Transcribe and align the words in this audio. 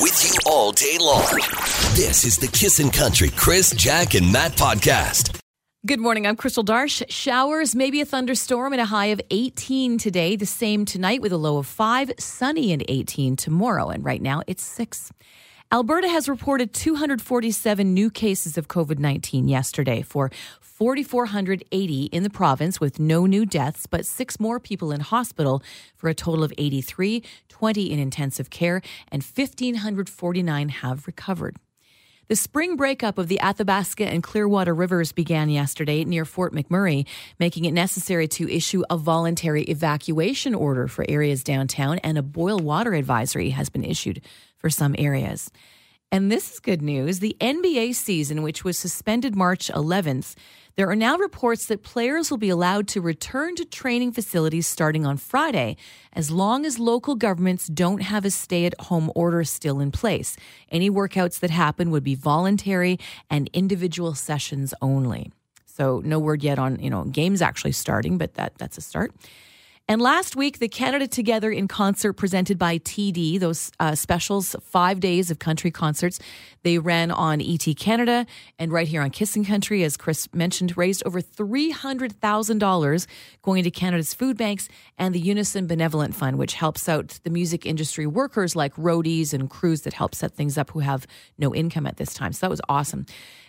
with 0.00 0.24
you 0.24 0.38
all 0.44 0.72
day 0.72 0.98
long. 1.00 1.24
This 1.94 2.24
is 2.24 2.36
the 2.36 2.48
Kissin' 2.48 2.90
Country 2.90 3.30
Chris, 3.30 3.70
Jack, 3.70 4.14
and 4.14 4.30
Matt 4.30 4.52
podcast. 4.52 5.40
Good 5.86 6.00
morning. 6.00 6.26
I'm 6.26 6.36
Crystal 6.36 6.64
Darsh. 6.64 7.04
Showers, 7.08 7.74
maybe 7.74 8.00
a 8.00 8.04
thunderstorm, 8.04 8.72
and 8.72 8.82
a 8.82 8.86
high 8.86 9.06
of 9.06 9.20
18 9.30 9.98
today. 9.98 10.34
The 10.34 10.44
same 10.44 10.84
tonight 10.84 11.22
with 11.22 11.32
a 11.32 11.36
low 11.36 11.58
of 11.58 11.66
5. 11.66 12.12
Sunny 12.18 12.72
and 12.72 12.84
18 12.88 13.36
tomorrow. 13.36 13.88
And 13.88 14.04
right 14.04 14.20
now 14.20 14.42
it's 14.46 14.64
6. 14.64 15.12
Alberta 15.72 16.08
has 16.08 16.28
reported 16.28 16.72
247 16.72 17.92
new 17.92 18.08
cases 18.08 18.56
of 18.56 18.68
COVID 18.68 19.00
19 19.00 19.48
yesterday 19.48 20.00
for 20.00 20.30
4,480 20.60 22.04
in 22.04 22.22
the 22.22 22.30
province 22.30 22.78
with 22.78 23.00
no 23.00 23.26
new 23.26 23.44
deaths, 23.44 23.84
but 23.84 24.06
six 24.06 24.38
more 24.38 24.60
people 24.60 24.92
in 24.92 25.00
hospital 25.00 25.64
for 25.96 26.08
a 26.08 26.14
total 26.14 26.44
of 26.44 26.52
83, 26.56 27.20
20 27.48 27.90
in 27.92 27.98
intensive 27.98 28.48
care, 28.48 28.80
and 29.10 29.24
1,549 29.24 30.68
have 30.68 31.04
recovered. 31.04 31.56
The 32.28 32.36
spring 32.36 32.76
breakup 32.76 33.18
of 33.18 33.26
the 33.26 33.40
Athabasca 33.40 34.04
and 34.04 34.22
Clearwater 34.22 34.74
rivers 34.74 35.10
began 35.10 35.48
yesterday 35.48 36.04
near 36.04 36.24
Fort 36.24 36.52
McMurray, 36.52 37.06
making 37.40 37.64
it 37.64 37.72
necessary 37.72 38.28
to 38.28 38.48
issue 38.48 38.84
a 38.88 38.96
voluntary 38.96 39.62
evacuation 39.64 40.54
order 40.54 40.86
for 40.86 41.04
areas 41.08 41.42
downtown, 41.42 41.98
and 41.98 42.18
a 42.18 42.22
boil 42.22 42.58
water 42.58 42.94
advisory 42.94 43.50
has 43.50 43.68
been 43.68 43.84
issued 43.84 44.20
for 44.58 44.70
some 44.70 44.94
areas. 44.98 45.50
And 46.12 46.30
this 46.30 46.52
is 46.52 46.60
good 46.60 46.82
news. 46.82 47.18
The 47.18 47.36
NBA 47.40 47.94
season, 47.94 48.42
which 48.42 48.64
was 48.64 48.78
suspended 48.78 49.34
March 49.34 49.68
11th, 49.68 50.34
there 50.76 50.88
are 50.88 50.96
now 50.96 51.16
reports 51.16 51.66
that 51.66 51.82
players 51.82 52.30
will 52.30 52.38
be 52.38 52.50
allowed 52.50 52.86
to 52.88 53.00
return 53.00 53.56
to 53.56 53.64
training 53.64 54.12
facilities 54.12 54.66
starting 54.66 55.06
on 55.06 55.16
Friday, 55.16 55.76
as 56.12 56.30
long 56.30 56.66
as 56.66 56.78
local 56.78 57.14
governments 57.14 57.66
don't 57.66 58.02
have 58.02 58.24
a 58.24 58.30
stay 58.30 58.66
at 58.66 58.78
home 58.82 59.10
order 59.14 59.42
still 59.42 59.80
in 59.80 59.90
place. 59.90 60.36
Any 60.70 60.90
workouts 60.90 61.40
that 61.40 61.50
happen 61.50 61.90
would 61.90 62.04
be 62.04 62.14
voluntary 62.14 62.98
and 63.30 63.50
individual 63.52 64.14
sessions 64.14 64.74
only. 64.82 65.32
So 65.64 66.02
no 66.04 66.18
word 66.18 66.42
yet 66.42 66.58
on, 66.58 66.78
you 66.78 66.90
know, 66.90 67.04
games 67.04 67.42
actually 67.42 67.72
starting, 67.72 68.16
but 68.16 68.34
that 68.34 68.52
that's 68.58 68.78
a 68.78 68.82
start. 68.82 69.12
And 69.88 70.02
last 70.02 70.34
week, 70.34 70.58
the 70.58 70.66
Canada 70.66 71.06
Together 71.06 71.48
in 71.48 71.68
concert 71.68 72.14
presented 72.14 72.58
by 72.58 72.78
TD, 72.78 73.38
those 73.38 73.70
uh, 73.78 73.94
specials, 73.94 74.56
five 74.60 74.98
days 74.98 75.30
of 75.30 75.38
country 75.38 75.70
concerts, 75.70 76.18
they 76.64 76.78
ran 76.78 77.12
on 77.12 77.40
ET 77.40 77.64
Canada 77.76 78.26
and 78.58 78.72
right 78.72 78.88
here 78.88 79.00
on 79.00 79.10
Kissin' 79.10 79.44
Country, 79.44 79.84
as 79.84 79.96
Chris 79.96 80.28
mentioned, 80.34 80.76
raised 80.76 81.04
over 81.06 81.20
$300,000 81.20 83.06
going 83.42 83.62
to 83.62 83.70
Canada's 83.70 84.12
food 84.12 84.36
banks 84.36 84.68
and 84.98 85.14
the 85.14 85.20
Unison 85.20 85.68
Benevolent 85.68 86.16
Fund, 86.16 86.36
which 86.36 86.54
helps 86.54 86.88
out 86.88 87.20
the 87.22 87.30
music 87.30 87.64
industry 87.64 88.08
workers 88.08 88.56
like 88.56 88.74
roadies 88.74 89.32
and 89.32 89.48
crews 89.48 89.82
that 89.82 89.92
help 89.92 90.16
set 90.16 90.34
things 90.34 90.58
up 90.58 90.72
who 90.72 90.80
have 90.80 91.06
no 91.38 91.54
income 91.54 91.86
at 91.86 91.96
this 91.96 92.12
time. 92.12 92.32
So 92.32 92.46
that 92.46 92.50
was 92.50 92.60
awesome. 92.68 93.06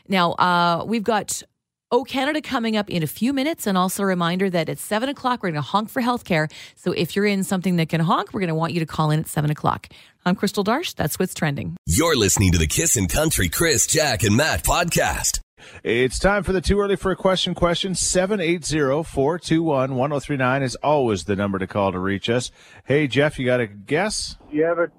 Now, 0.08 0.34
uh, 0.34 0.84
we've 0.86 1.04
got 1.04 1.42
Oh 1.90 2.04
Canada 2.04 2.42
coming 2.42 2.76
up 2.76 2.90
in 2.90 3.02
a 3.02 3.08
few 3.08 3.32
minutes. 3.32 3.66
And 3.66 3.78
also 3.78 4.04
a 4.04 4.06
reminder 4.06 4.50
that 4.50 4.68
at 4.68 4.78
7 4.78 5.08
o'clock, 5.08 5.42
we're 5.42 5.52
going 5.52 5.64
to 5.64 5.70
honk 5.70 5.90
for 5.90 6.02
healthcare. 6.02 6.52
So 6.76 6.92
if 6.92 7.16
you're 7.16 7.26
in 7.26 7.46
something 7.46 7.78
that 7.78 7.88
can 7.88 8.02
honk, 8.02 8.34
we're 8.34 8.42
going 8.42 8.50
to 8.50 8.56
want 8.56 8.74
you 8.74 8.82
to 8.82 8.86
call 8.86 9.10
in 9.10 9.22
at 9.22 9.28
7 9.28 9.50
o'clock. 9.50 9.88
I'm 10.26 10.36
Crystal 10.36 10.66
Darsh. 10.66 10.96
That's 10.96 11.18
what's 11.18 11.34
trending. 11.34 11.78
You're 11.86 12.18
listening 12.18 12.52
to 12.52 12.58
the 12.58 12.68
Kissin' 12.68 13.08
Country 13.08 13.48
Chris, 13.48 13.88
Jack, 13.88 14.24
and 14.24 14.36
Matt 14.36 14.66
podcast. 14.66 15.40
It's 15.84 16.20
time 16.20 16.44
for 16.44 16.52
the 16.52 16.60
too 16.60 16.78
early 16.80 16.98
for 16.98 17.12
a 17.12 17.16
question 17.16 17.56
question. 17.56 17.94
780-421-1039 17.94 20.64
is 20.64 20.76
always 20.76 21.24
the 21.24 21.38
number 21.38 21.58
to 21.58 21.68
call 21.68 21.94
to 21.94 22.00
reach 22.00 22.30
us. 22.30 22.52
Hey, 22.84 23.08
Jeff, 23.08 23.40
you 23.40 23.46
got 23.46 23.62
a 23.62 23.68
guess? 23.68 24.36
You 24.52 24.66
have 24.66 24.80
an 24.80 24.92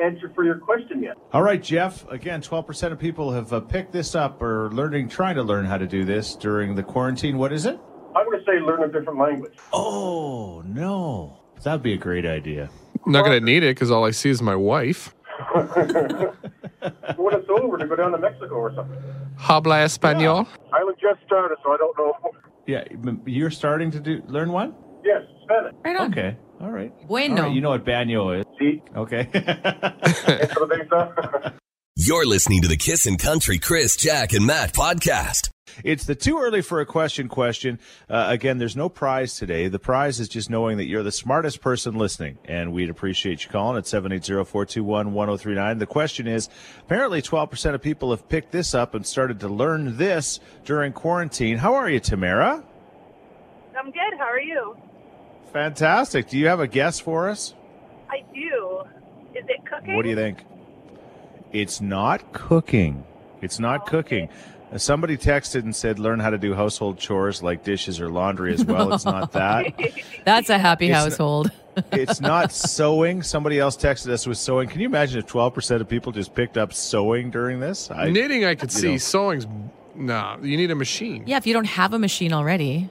answer 0.00 0.30
for 0.34 0.44
your 0.44 0.58
question 0.58 1.02
yet? 1.02 1.16
All 1.32 1.42
right, 1.42 1.62
Jeff. 1.62 2.08
Again, 2.10 2.42
12% 2.42 2.92
of 2.92 2.98
people 2.98 3.32
have 3.32 3.52
uh, 3.52 3.60
picked 3.60 3.92
this 3.92 4.14
up 4.14 4.40
or 4.42 4.70
learning, 4.72 5.08
trying 5.08 5.36
to 5.36 5.42
learn 5.42 5.64
how 5.64 5.78
to 5.78 5.86
do 5.86 6.04
this 6.04 6.34
during 6.36 6.74
the 6.74 6.82
quarantine. 6.82 7.38
What 7.38 7.52
is 7.52 7.66
it? 7.66 7.78
I'm 8.16 8.24
going 8.24 8.38
to 8.38 8.44
say 8.44 8.60
learn 8.60 8.82
a 8.82 8.88
different 8.88 9.18
language. 9.18 9.54
Oh, 9.72 10.62
no. 10.66 11.40
That'd 11.62 11.82
be 11.82 11.92
a 11.92 11.98
great 11.98 12.26
idea. 12.26 12.70
Not 13.06 13.24
going 13.24 13.38
to 13.38 13.44
need 13.44 13.62
it 13.62 13.76
because 13.76 13.90
all 13.90 14.04
I 14.04 14.10
see 14.10 14.30
is 14.30 14.42
my 14.42 14.56
wife. 14.56 15.14
when 17.16 17.34
it's 17.34 17.48
over, 17.48 17.78
to 17.78 17.86
go 17.86 17.96
down 17.96 18.12
to 18.12 18.18
Mexico 18.18 18.54
or 18.54 18.74
something. 18.74 18.98
Habla 19.36 19.76
español. 19.84 20.46
I 20.72 20.84
was 20.84 20.96
just 21.00 21.20
started, 21.26 21.56
so 21.64 21.72
I 21.72 21.76
don't 21.76 21.96
know. 21.96 22.14
Yeah, 22.66 22.84
you're 23.26 23.50
starting 23.50 23.90
to 23.92 24.00
do 24.00 24.22
learn 24.26 24.52
one? 24.52 24.74
Yes, 25.04 25.22
Spanish. 25.44 25.74
Right 25.84 25.96
on. 25.96 26.12
Okay. 26.12 26.36
All 26.60 26.70
right. 26.70 26.92
Bueno. 27.08 27.36
All 27.36 27.42
right, 27.48 27.54
You 27.54 27.60
know 27.62 27.70
what 27.70 27.84
baño 27.84 28.38
is. 28.38 28.44
See, 28.58 28.82
Okay. 28.94 29.28
eso 29.32 30.60
lo 30.60 30.66
tengo. 30.68 31.52
You're 31.96 32.26
listening 32.26 32.62
to 32.62 32.68
the 32.68 32.76
Kissin' 32.76 33.16
Country 33.18 33.58
Chris, 33.58 33.96
Jack, 33.96 34.32
and 34.32 34.46
Matt 34.46 34.72
podcast. 34.72 35.50
It's 35.84 36.04
the 36.04 36.14
too 36.14 36.38
early 36.38 36.62
for 36.62 36.80
a 36.80 36.86
question 36.86 37.28
question. 37.28 37.78
Uh, 38.08 38.26
again, 38.28 38.58
there's 38.58 38.76
no 38.76 38.88
prize 38.88 39.36
today. 39.36 39.68
The 39.68 39.78
prize 39.78 40.18
is 40.18 40.28
just 40.28 40.50
knowing 40.50 40.78
that 40.78 40.86
you're 40.86 41.02
the 41.04 41.12
smartest 41.12 41.60
person 41.60 41.94
listening, 41.94 42.38
and 42.44 42.72
we'd 42.72 42.90
appreciate 42.90 43.44
you 43.44 43.50
calling 43.50 43.76
at 43.78 43.84
780-421-1039. 43.84 45.78
The 45.78 45.86
question 45.86 46.26
is, 46.26 46.48
apparently 46.80 47.22
12% 47.22 47.74
of 47.74 47.82
people 47.82 48.10
have 48.10 48.28
picked 48.28 48.50
this 48.50 48.74
up 48.74 48.94
and 48.94 49.06
started 49.06 49.40
to 49.40 49.48
learn 49.48 49.96
this 49.96 50.40
during 50.64 50.92
quarantine. 50.92 51.58
How 51.58 51.74
are 51.74 51.88
you, 51.88 52.00
Tamara? 52.00 52.64
I'm 53.78 53.90
good. 53.92 54.14
How 54.18 54.24
are 54.24 54.40
you? 54.40 54.76
Fantastic. 55.52 56.28
Do 56.28 56.38
you 56.38 56.46
have 56.48 56.60
a 56.60 56.66
guess 56.68 57.00
for 57.00 57.28
us? 57.28 57.54
I 58.08 58.22
do. 58.34 58.82
Is 59.34 59.44
it 59.48 59.64
cooking? 59.66 59.94
What 59.94 60.02
do 60.02 60.08
you 60.08 60.16
think? 60.16 60.44
It's 61.52 61.80
not 61.80 62.32
cooking. 62.32 63.04
It's 63.42 63.58
not 63.58 63.86
cooking. 63.86 64.28
Uh, 64.72 64.78
Somebody 64.78 65.16
texted 65.16 65.62
and 65.62 65.74
said, 65.74 65.98
learn 65.98 66.20
how 66.20 66.30
to 66.30 66.38
do 66.38 66.54
household 66.54 66.98
chores 66.98 67.42
like 67.42 67.64
dishes 67.64 68.00
or 68.00 68.08
laundry 68.10 68.54
as 68.54 68.64
well. 68.64 68.92
It's 68.92 69.04
not 69.04 69.32
that. 69.32 69.72
That's 70.24 70.50
a 70.50 70.58
happy 70.58 70.86
It's- 70.86 71.02
household. 71.02 71.50
it's 71.92 72.20
not 72.20 72.50
sewing. 72.52 73.22
Somebody 73.22 73.58
else 73.60 73.76
texted 73.76 74.10
us 74.10 74.26
with 74.26 74.38
sewing. 74.38 74.68
Can 74.68 74.80
you 74.80 74.86
imagine 74.86 75.20
if 75.20 75.26
12% 75.26 75.80
of 75.80 75.88
people 75.88 76.10
just 76.12 76.34
picked 76.34 76.58
up 76.58 76.72
sewing 76.72 77.30
during 77.30 77.60
this? 77.60 77.90
I, 77.90 78.10
Knitting, 78.10 78.44
I 78.44 78.56
could 78.56 78.72
see. 78.72 78.92
know. 78.92 78.96
Sewing's, 78.98 79.46
nah, 79.94 80.36
you 80.42 80.56
need 80.56 80.70
a 80.72 80.74
machine. 80.74 81.22
yeah, 81.26 81.36
if 81.36 81.46
you 81.46 81.54
don't 81.54 81.66
have 81.66 81.94
a 81.94 81.98
machine 81.98 82.32
already. 82.32 82.90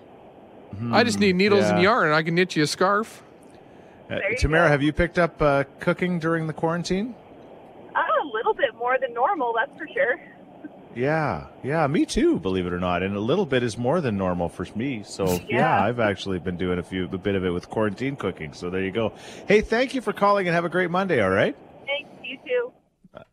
I 0.91 1.03
just 1.03 1.19
need 1.19 1.35
needles 1.35 1.65
and 1.65 1.81
yarn 1.81 2.05
and 2.07 2.15
I 2.15 2.23
can 2.23 2.35
knit 2.35 2.55
you 2.55 2.63
a 2.63 2.67
scarf. 2.67 3.21
uh, 4.09 4.17
Tamara, 4.37 4.67
go. 4.67 4.71
have 4.71 4.81
you 4.83 4.93
picked 4.93 5.19
up 5.19 5.41
uh, 5.41 5.63
cooking 5.79 6.19
during 6.19 6.47
the 6.47 6.53
quarantine? 6.53 7.15
Oh, 7.95 7.99
a 7.99 8.29
little 8.33 8.53
bit 8.53 8.73
more 8.75 8.97
than 8.99 9.13
normal, 9.13 9.53
that's 9.55 9.77
for 9.77 9.87
sure. 9.93 10.19
Yeah, 10.95 11.47
yeah, 11.63 11.85
me 11.87 12.05
too. 12.05 12.39
Believe 12.39 12.65
it 12.65 12.73
or 12.73 12.79
not, 12.79 13.03
and 13.03 13.15
a 13.15 13.19
little 13.19 13.45
bit 13.45 13.61
is 13.61 13.77
more 13.77 14.01
than 14.01 14.17
normal 14.17 14.49
for 14.49 14.65
me. 14.75 15.03
So 15.03 15.25
yeah, 15.27 15.39
Yeah. 15.47 15.83
I've 15.83 15.99
actually 15.99 16.39
been 16.39 16.57
doing 16.57 16.79
a 16.79 16.83
few, 16.83 17.05
a 17.05 17.17
bit 17.17 17.35
of 17.35 17.45
it 17.45 17.51
with 17.51 17.69
quarantine 17.69 18.15
cooking. 18.15 18.53
So 18.53 18.69
there 18.69 18.81
you 18.81 18.91
go. 18.91 19.13
Hey, 19.47 19.61
thank 19.61 19.93
you 19.93 20.01
for 20.01 20.13
calling 20.13 20.47
and 20.47 20.55
have 20.55 20.65
a 20.65 20.69
great 20.69 20.89
Monday. 20.89 21.21
All 21.21 21.29
right. 21.29 21.55
Thanks, 21.85 22.09
you 22.23 22.37
too. 22.45 22.71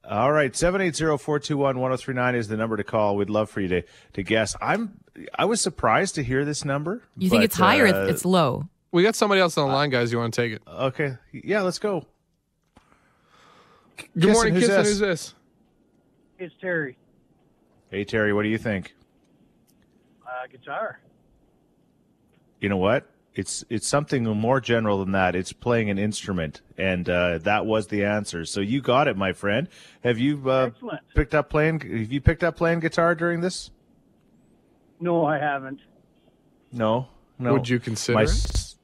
All 0.09 0.31
right, 0.33 0.53
780-421-1039 0.53 2.35
is 2.37 2.49
the 2.49 2.57
number 2.57 2.77
to 2.77 2.85
call. 2.85 3.17
We'd 3.17 3.31
love 3.31 3.51
for 3.51 3.61
you 3.61 3.69
to, 3.69 3.83
to 4.15 4.23
guess. 4.23 4.55
I'm 4.61 5.01
I 5.35 5.45
was 5.45 5.61
surprised 5.61 6.15
to 6.17 6.23
hear 6.23 6.45
this 6.45 6.65
number. 6.65 7.03
You 7.17 7.31
think 7.31 7.41
but, 7.41 7.45
it's 7.45 7.57
high 7.57 7.79
or 7.79 7.87
uh, 7.87 8.07
it's 8.07 8.25
low? 8.25 8.69
We 8.93 9.03
got 9.03 9.15
somebody 9.15 9.41
else 9.41 9.59
on 9.59 9.69
the 9.69 9.75
line, 9.75 9.91
guys. 9.91 10.13
You 10.13 10.19
want 10.19 10.35
to 10.35 10.41
take 10.41 10.53
it? 10.53 10.63
Okay. 10.67 11.17
Yeah, 11.33 11.63
let's 11.63 11.79
go. 11.79 12.07
Good 13.97 14.09
Kissin', 14.15 14.33
morning, 14.33 14.55
who's 14.55 14.63
Kissin. 14.65 14.77
this? 14.77 14.89
Who's 14.89 14.99
this? 14.99 15.35
It's 16.39 16.55
Terry. 16.61 16.97
Hey 17.91 18.05
Terry, 18.05 18.33
what 18.33 18.43
do 18.43 18.49
you 18.49 18.59
think? 18.59 18.95
Uh, 20.27 20.47
guitar. 20.51 21.01
You 22.61 22.69
know 22.69 22.77
what? 22.77 23.07
It's 23.35 23.65
it's 23.69 23.87
something 23.87 24.25
more 24.25 24.61
general 24.61 24.99
than 25.01 25.13
that. 25.13 25.35
It's 25.35 25.53
playing 25.53 25.91
an 25.91 25.99
instrument, 25.99 26.63
and 26.79 27.09
uh, 27.09 27.39
that 27.39 27.67
was 27.67 27.87
the 27.87 28.05
answer. 28.05 28.45
So 28.47 28.61
you 28.61 28.81
got 28.81 29.09
it, 29.09 29.17
my 29.17 29.33
friend. 29.35 29.69
Have 30.03 30.19
you 30.19 30.51
uh, 30.51 30.71
picked 31.15 31.35
up 31.35 31.51
playing? 31.51 31.81
Have 31.81 32.11
you 32.11 32.21
picked 32.21 32.43
up 32.43 32.57
playing 32.57 32.81
guitar 32.81 33.15
during 33.15 33.43
this? 33.43 33.71
No, 35.01 35.25
I 35.25 35.39
haven't. 35.39 35.81
No, 36.73 37.09
no. 37.39 37.53
Would 37.53 37.69
you 37.69 37.79
consider 37.79 38.15
My 38.17 38.23
it? 38.23 38.29
s- 38.31 38.77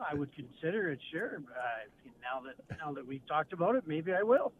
I 0.00 0.14
would 0.14 0.34
consider 0.34 0.90
it, 0.90 0.98
sure. 1.10 1.36
Uh, 1.36 2.10
now 2.22 2.40
that 2.46 2.78
now 2.78 2.92
that 2.92 3.06
we've 3.06 3.26
talked 3.26 3.52
about 3.52 3.74
it, 3.76 3.84
maybe 3.86 4.12
I 4.12 4.22
will. 4.22 4.52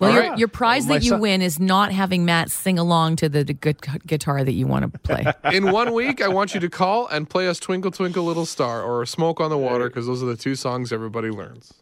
Well, 0.00 0.10
All 0.10 0.16
your, 0.16 0.28
right. 0.30 0.38
your 0.38 0.48
prize 0.48 0.86
Well, 0.86 0.98
that 0.98 1.04
you 1.04 1.10
son- 1.10 1.20
win 1.20 1.40
is 1.42 1.60
not 1.60 1.92
having 1.92 2.24
Matt 2.24 2.50
sing 2.50 2.80
along 2.80 3.14
to 3.16 3.28
the, 3.28 3.44
the 3.44 3.52
good 3.54 3.80
gu- 3.80 3.98
guitar 4.04 4.42
that 4.42 4.52
you 4.52 4.66
want 4.66 4.90
to 4.92 4.98
play. 4.98 5.24
In 5.56 5.70
one 5.70 5.92
week, 5.94 6.20
I 6.20 6.26
want 6.28 6.52
you 6.52 6.58
to 6.60 6.68
call 6.68 7.06
and 7.06 7.30
play 7.30 7.46
us 7.46 7.60
Twinkle 7.60 7.92
Twinkle 7.92 8.24
Little 8.24 8.44
Star 8.46 8.82
or 8.82 9.06
Smoke 9.06 9.40
on 9.40 9.50
the 9.50 9.58
Water 9.58 9.88
because 9.88 10.06
those 10.06 10.20
are 10.20 10.26
the 10.26 10.36
two 10.36 10.56
songs 10.56 10.92
everybody 10.92 11.30
learns. 11.30 11.72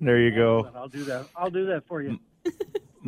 There 0.00 0.20
you 0.20 0.32
go. 0.32 0.70
I'll 0.76 0.86
do 0.88 1.02
that. 1.04 1.26
I'll 1.34 1.50
do 1.50 1.66
that 1.66 1.84
for 1.88 2.00
you. 2.00 2.20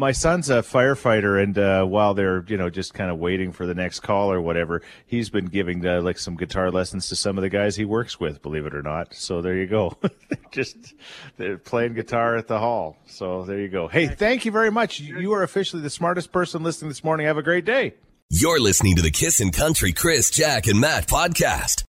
My 0.01 0.13
son's 0.13 0.49
a 0.49 0.63
firefighter, 0.63 1.43
and 1.43 1.59
uh, 1.59 1.85
while 1.85 2.15
they're 2.15 2.43
you 2.49 2.57
know 2.57 2.71
just 2.71 2.95
kind 2.95 3.11
of 3.11 3.19
waiting 3.19 3.53
for 3.53 3.67
the 3.67 3.75
next 3.75 4.01
call 4.01 4.33
or 4.33 4.41
whatever, 4.41 4.81
he's 5.05 5.29
been 5.29 5.45
giving 5.45 5.87
uh, 5.87 6.01
like 6.01 6.19
some 6.19 6.39
guitar 6.39 6.71
lessons 6.71 7.11
to 7.11 7.17
some 7.17 7.37
of 7.37 7.43
the 7.43 7.51
guys 7.51 7.77
he 7.77 7.85
works 7.85 8.19
with. 8.19 8.41
Believe 8.41 8.65
it 8.65 8.75
or 8.75 8.81
not. 8.81 9.15
So 9.15 9.43
there 9.43 9.55
you 9.55 9.67
go. 9.67 9.99
just 10.53 10.95
they're 11.37 11.59
playing 11.59 11.93
guitar 11.93 12.37
at 12.37 12.49
the 12.49 12.59
hall. 12.59 12.97
So 13.05 13.45
there 13.45 13.61
you 13.61 13.69
go. 13.69 13.89
Hey, 13.89 14.07
thank 14.07 14.47
you 14.47 14.53
very 14.53 14.71
much. 14.71 15.01
You 15.01 15.19
you 15.19 15.33
are 15.35 15.43
officially 15.43 15.83
the 15.83 15.91
smartest 15.91 16.33
person 16.33 16.63
listening 16.63 16.89
this 16.89 17.05
morning. 17.05 17.27
Have 17.27 17.37
a 17.37 17.43
great 17.43 17.67
day. 17.67 17.93
You're 18.31 18.59
listening 18.59 18.97
to 18.97 19.03
the 19.03 19.11
Kissin' 19.11 19.51
Country 19.51 19.93
Chris, 19.93 20.31
Jack, 20.31 20.67
and 20.67 20.81
Matt 20.81 21.09
podcast. 21.09 21.85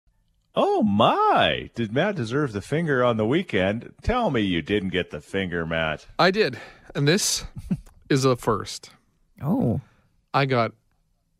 Oh 0.55 0.85
my! 0.85 1.71
Did 1.75 1.93
Matt 1.93 2.15
deserve 2.15 2.53
the 2.53 2.63
finger 2.63 3.03
on 3.03 3.17
the 3.17 3.27
weekend? 3.27 3.93
Tell 4.03 4.31
me 4.31 4.43
you 4.43 4.63
didn't 4.63 4.91
get 4.91 5.11
the 5.11 5.21
finger, 5.21 5.67
Matt. 5.67 6.07
I 6.21 6.31
did. 6.31 6.57
And 6.95 7.09
this 7.09 7.45
is 8.09 8.25
a 8.25 8.37
first. 8.37 8.91
Oh. 9.43 9.81
I 10.33 10.47
got 10.47 10.73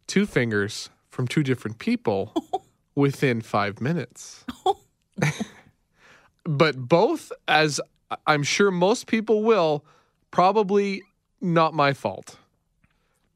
two 0.07 0.27
fingers 0.27 0.91
from 1.11 1.27
two 1.29 1.43
different 1.43 1.79
people 1.79 2.33
within 2.95 3.41
five 3.41 3.81
minutes. 3.81 4.45
but 6.45 6.77
both, 6.77 7.33
as 7.49 7.81
I'm 8.27 8.43
sure 8.43 8.71
most 8.71 9.07
people 9.07 9.43
will, 9.43 9.85
probably 10.31 11.03
not 11.41 11.75
my 11.75 11.93
fault. 11.93 12.39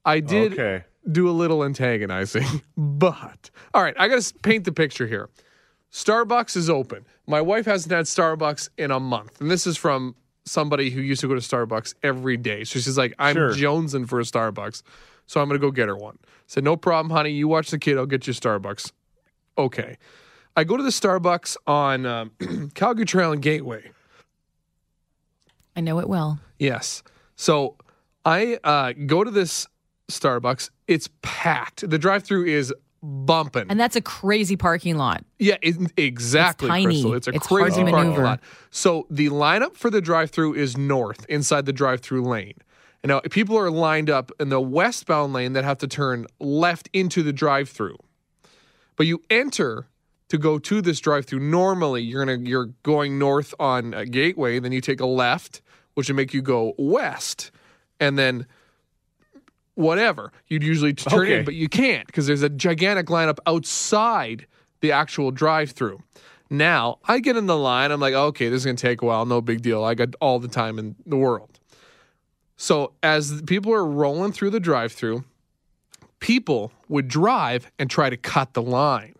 I 0.05 0.21
did 0.21 0.53
Okay. 0.53 0.85
do 1.11 1.29
a 1.29 1.33
little 1.33 1.65
antagonizing, 1.65 2.62
but 2.76 3.50
all 3.75 3.83
right, 3.83 3.94
I 3.99 4.09
got 4.09 4.23
to 4.23 4.35
paint 4.43 4.65
the 4.65 4.73
picture 4.73 5.06
here. 5.06 5.29
Starbucks 5.93 6.56
is 6.56 6.71
open. 6.71 7.05
My 7.26 7.41
wife 7.41 7.67
hasn't 7.67 7.93
had 7.93 8.05
Starbucks 8.06 8.69
in 8.79 8.91
a 8.91 9.00
month, 9.00 9.41
and 9.41 9.50
this 9.50 9.67
is 9.67 9.76
from 9.76 10.15
somebody 10.45 10.91
who 10.91 11.01
used 11.01 11.21
to 11.21 11.29
go 11.29 11.35
to 11.35 11.41
Starbucks 11.41 11.95
every 12.03 12.37
day. 12.37 12.65
So 12.65 12.79
she's 12.81 12.99
like, 12.99 13.15
"I'm 13.19 13.35
Sure. 13.37 13.51
jonesing 13.51 14.09
for 14.09 14.21
a 14.21 14.23
Starbucks, 14.25 14.83
so 15.27 15.41
I'm 15.41 15.49
gonna 15.49 15.59
go 15.59 15.71
get 15.71 15.89
her 15.89 15.97
one." 15.97 16.19
I 16.23 16.27
Said, 16.47 16.65
"No 16.65 16.77
problem, 16.77 17.11
honey. 17.15 17.31
You 17.31 17.47
watch 17.49 17.71
the 17.71 17.79
kid. 17.79 17.97
I'll 17.99 18.07
get 18.07 18.27
you 18.27 18.33
Starbucks." 18.33 18.93
Okay. 19.59 19.97
I 20.57 20.65
go 20.65 20.77
to 20.77 20.83
the 20.83 20.91
Starbucks 20.91 21.57
on 21.67 22.07
um, 22.07 22.33
Calgary 22.75 23.05
Trail 23.05 23.33
and 23.33 23.41
Gateway. 23.43 23.93
I 25.77 25.81
know 25.81 25.99
it 26.01 26.09
well. 26.09 26.41
Yes. 26.59 27.03
So 27.37 27.77
I 28.25 28.59
uh, 28.65 28.93
go 29.07 29.23
to 29.25 29.31
this 29.31 29.67
Starbucks. 30.09 30.71
It's 30.89 31.09
packed. 31.23 31.89
The 31.89 31.99
drive-through 31.99 32.47
is 32.47 32.75
bumping. 33.02 33.67
And 33.69 33.79
that's 33.81 33.97
a 33.97 34.00
crazy 34.00 34.56
parking 34.56 34.97
lot. 34.97 35.25
yeah, 35.38 35.56
it, 35.62 35.76
exactly. 35.97 36.69
tiny. 36.69 36.85
Crystal. 36.87 37.14
It's 37.14 37.29
a 37.29 37.31
It's 37.31 37.47
crazy 37.47 37.82
parking 37.82 38.11
maneuver. 38.11 38.23
lot. 38.23 38.41
So 38.70 39.06
the 39.11 39.29
lineup 39.29 39.76
for 39.76 39.91
the 39.91 40.00
drive-through 40.00 40.55
is 40.55 40.76
north 40.76 41.25
inside 41.29 41.67
the 41.67 41.73
drive-through 41.73 42.23
lane. 42.23 42.58
And 43.02 43.08
now 43.08 43.20
people 43.20 43.56
are 43.56 43.70
lined 43.70 44.11
up 44.11 44.31
in 44.38 44.50
the 44.50 44.61
westbound 44.61 45.32
lane 45.32 45.55
that 45.55 45.64
have 45.64 45.79
to 45.79 45.88
turn 45.88 46.26
left 46.38 46.91
into 46.93 47.23
the 47.23 47.32
drive-through. 47.32 47.97
But 48.97 49.06
you 49.06 49.23
enter 49.31 49.87
to 50.29 50.37
go 50.37 50.58
to 50.58 50.82
this 50.82 51.00
drive-through. 51.00 51.41
Normally, 51.41 52.02
you're 52.02 52.25
gonna 52.25 52.47
you're 52.47 52.70
going 52.82 53.19
north 53.19 53.55
on 53.58 53.94
a 53.94 54.05
gateway, 54.05 54.58
then 54.61 54.73
you 54.73 54.82
take 54.82 55.00
a 55.00 55.06
left, 55.06 55.62
which 55.94 56.08
would 56.08 56.17
make 56.17 56.35
you 56.35 56.43
go 56.43 56.75
west, 56.79 57.50
and 57.99 58.19
then 58.19 58.47
whatever 59.81 60.32
you'd 60.49 60.62
usually 60.62 60.93
turn 60.93 61.21
Okay. 61.23 61.38
in, 61.41 61.44
but 61.44 61.55
you 61.55 61.69
can't 61.69 62.06
because 62.06 62.27
there's 62.27 62.43
a 62.43 62.49
gigantic 62.49 63.06
lineup 63.06 63.38
outside 63.47 64.47
the 64.81 64.93
actual 64.93 65.31
drive-through. 65.31 66.00
Now 66.50 66.99
I 67.06 67.21
get 67.21 67.37
in 67.37 67.47
the 67.47 67.56
line. 67.56 67.91
I'm 67.93 68.00
like, 68.00 68.15
okay, 68.15 68.49
this 68.49 68.59
is 68.61 68.65
gonna 68.67 68.77
take 68.77 69.03
a 69.03 69.06
while. 69.06 69.25
No 69.27 69.41
big 69.41 69.62
deal. 69.62 69.82
I 69.85 69.94
got 69.94 70.15
all 70.21 70.38
the 70.38 70.49
time 70.49 70.79
in 70.79 70.97
the 71.06 71.17
world. 71.17 71.59
So 72.56 72.93
as 73.03 73.41
people 73.43 73.73
are 73.73 73.87
rolling 73.87 74.32
through 74.32 74.50
the 74.50 74.61
drive-through, 74.61 75.25
people 76.19 76.73
would 76.88 77.09
drive 77.09 77.71
and 77.79 77.88
try 77.88 78.11
to 78.11 78.17
cut 78.17 78.53
the 78.55 78.62
line. 78.62 79.15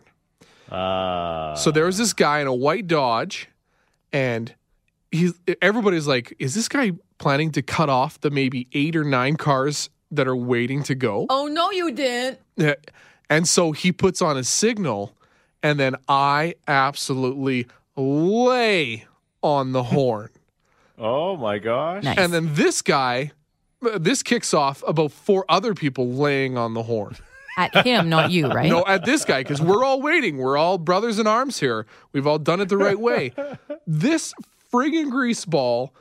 Uh, 0.69 1.55
So 1.55 1.71
there 1.71 1.85
was 1.85 1.97
this 1.97 2.13
guy 2.13 2.39
in 2.39 2.47
a 2.47 2.53
white 2.53 2.87
Dodge, 2.87 3.49
and 4.13 4.53
he's 5.11 5.33
everybody's 5.61 6.07
like, 6.07 6.33
"Is 6.39 6.53
this 6.53 6.67
guy 6.69 6.91
planning 7.17 7.51
to 7.51 7.61
cut 7.61 7.89
off 7.89 8.19
the 8.19 8.29
maybe 8.29 8.67
eight 8.73 8.95
or 8.95 9.03
nine 9.03 9.35
cars 9.35 9.89
that 10.11 10.27
are 10.27 10.35
waiting 10.35 10.83
to 10.83 10.95
go?" 10.95 11.25
Oh, 11.29 11.47
no, 11.47 11.71
you 11.71 11.91
didn't. 11.91 12.39
And 13.29 13.47
so 13.47 13.71
he 13.71 13.91
puts 13.91 14.21
on 14.21 14.37
a 14.37 14.43
signal, 14.43 15.15
and 15.63 15.79
then 15.79 15.95
I 16.07 16.55
absolutely 16.67 17.67
lay 17.95 19.05
on 19.41 19.71
the 19.71 19.83
horn. 19.95 20.29
oh 20.97 21.37
my 21.37 21.57
gosh. 21.57 22.03
Nice. 22.03 22.17
And 22.17 22.33
then 22.33 22.53
this 22.53 22.81
guy, 22.81 23.31
this 23.81 24.21
kicks 24.21 24.53
off 24.53 24.83
about 24.85 25.11
four 25.11 25.45
other 25.49 25.73
people 25.73 26.09
laying 26.11 26.57
on 26.57 26.73
the 26.73 26.83
horn. 26.83 27.15
At 27.57 27.85
him, 27.85 28.09
not 28.09 28.31
you, 28.31 28.47
right? 28.51 28.69
No, 28.69 28.85
at 28.85 29.03
this 29.05 29.25
guy, 29.25 29.41
because 29.41 29.61
we're 29.61 29.83
all 29.83 30.01
waiting. 30.01 30.37
We're 30.37 30.57
all 30.57 30.77
brothers 30.77 31.19
in 31.19 31.27
arms 31.27 31.59
here. 31.59 31.85
We've 32.13 32.25
all 32.27 32.39
done 32.39 32.61
it 32.61 32.69
the 32.69 32.77
right 32.77 32.99
way. 32.99 33.33
This 33.87 34.33
friggin' 34.71 35.09
grease 35.09 35.43
ball 35.43 35.93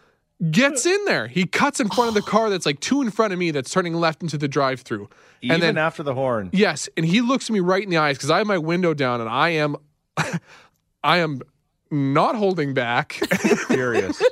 gets 0.50 0.86
in 0.86 1.04
there. 1.04 1.26
He 1.28 1.44
cuts 1.46 1.80
in 1.80 1.88
front 1.88 2.08
of 2.08 2.14
the 2.14 2.22
car 2.22 2.48
that's 2.50 2.64
like 2.66 2.80
two 2.80 3.02
in 3.02 3.10
front 3.10 3.32
of 3.32 3.38
me 3.38 3.50
that's 3.50 3.70
turning 3.70 3.94
left 3.94 4.22
into 4.22 4.38
the 4.38 4.48
drive 4.48 4.80
through. 4.80 5.08
Even 5.42 5.54
And 5.54 5.62
then, 5.62 5.78
after 5.78 6.02
the 6.02 6.14
horn. 6.14 6.50
yes, 6.52 6.88
and 6.96 7.04
he 7.04 7.20
looks 7.20 7.50
me 7.50 7.60
right 7.60 7.82
in 7.82 7.90
the 7.90 7.96
eyes 7.98 8.16
because 8.16 8.30
I 8.30 8.38
have 8.38 8.46
my 8.46 8.58
window 8.58 8.94
down 8.94 9.20
and 9.20 9.28
I 9.28 9.50
am, 9.50 9.76
I 11.04 11.18
am 11.18 11.40
not 11.90 12.36
holding 12.36 12.72
back. 12.74 13.12
Furious. 13.68 14.22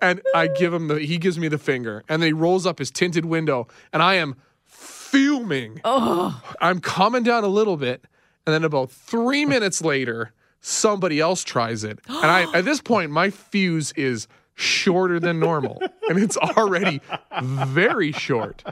and 0.00 0.20
I 0.34 0.46
give 0.48 0.72
him 0.72 0.88
the, 0.88 0.98
he 1.00 1.18
gives 1.18 1.38
me 1.38 1.48
the 1.48 1.58
finger 1.58 2.02
and 2.08 2.22
then 2.22 2.28
he 2.28 2.32
rolls 2.32 2.66
up 2.66 2.78
his 2.78 2.90
tinted 2.90 3.24
window 3.24 3.68
and 3.92 4.02
I 4.02 4.14
am 4.14 4.36
fuming. 4.64 5.80
Oh. 5.84 6.40
I'm 6.60 6.80
calming 6.80 7.22
down 7.22 7.44
a 7.44 7.48
little 7.48 7.76
bit. 7.76 8.04
And 8.46 8.52
then 8.54 8.64
about 8.64 8.90
three 8.90 9.44
minutes 9.44 9.82
later, 9.82 10.32
somebody 10.60 11.20
else 11.20 11.44
tries 11.44 11.84
it. 11.84 12.00
And 12.08 12.26
I, 12.30 12.50
at 12.58 12.64
this 12.64 12.80
point, 12.80 13.10
my 13.12 13.30
fuse 13.30 13.92
is 13.92 14.26
shorter 14.62 15.18
than 15.18 15.40
normal 15.40 15.82
and 16.08 16.18
it's 16.18 16.36
already 16.36 17.00
very 17.42 18.12
short. 18.12 18.62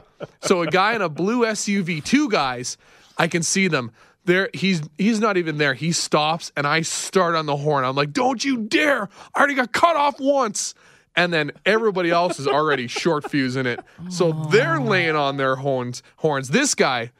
So 0.41 0.61
a 0.61 0.67
guy 0.67 0.95
in 0.95 1.01
a 1.01 1.09
blue 1.09 1.45
SUV, 1.45 2.03
two 2.03 2.29
guys, 2.29 2.77
I 3.17 3.27
can 3.27 3.43
see 3.43 3.67
them. 3.67 3.91
There 4.25 4.49
he's 4.53 4.81
he's 4.97 5.19
not 5.19 5.37
even 5.37 5.57
there. 5.57 5.73
He 5.73 5.91
stops 5.91 6.51
and 6.55 6.67
I 6.67 6.81
start 6.81 7.35
on 7.35 7.47
the 7.47 7.57
horn. 7.57 7.83
I'm 7.83 7.95
like, 7.95 8.13
"Don't 8.13 8.43
you 8.45 8.57
dare. 8.57 9.09
I 9.33 9.39
already 9.39 9.55
got 9.55 9.71
cut 9.71 9.95
off 9.95 10.19
once." 10.19 10.75
And 11.15 11.33
then 11.33 11.51
everybody 11.65 12.09
else 12.11 12.39
is 12.39 12.47
already 12.47 12.87
short 12.87 13.29
fusing 13.29 13.65
it. 13.65 13.79
So 14.09 14.31
they're 14.51 14.79
laying 14.79 15.15
on 15.15 15.37
their 15.37 15.55
horns 15.55 16.03
horns. 16.17 16.49
This 16.49 16.75
guy 16.75 17.11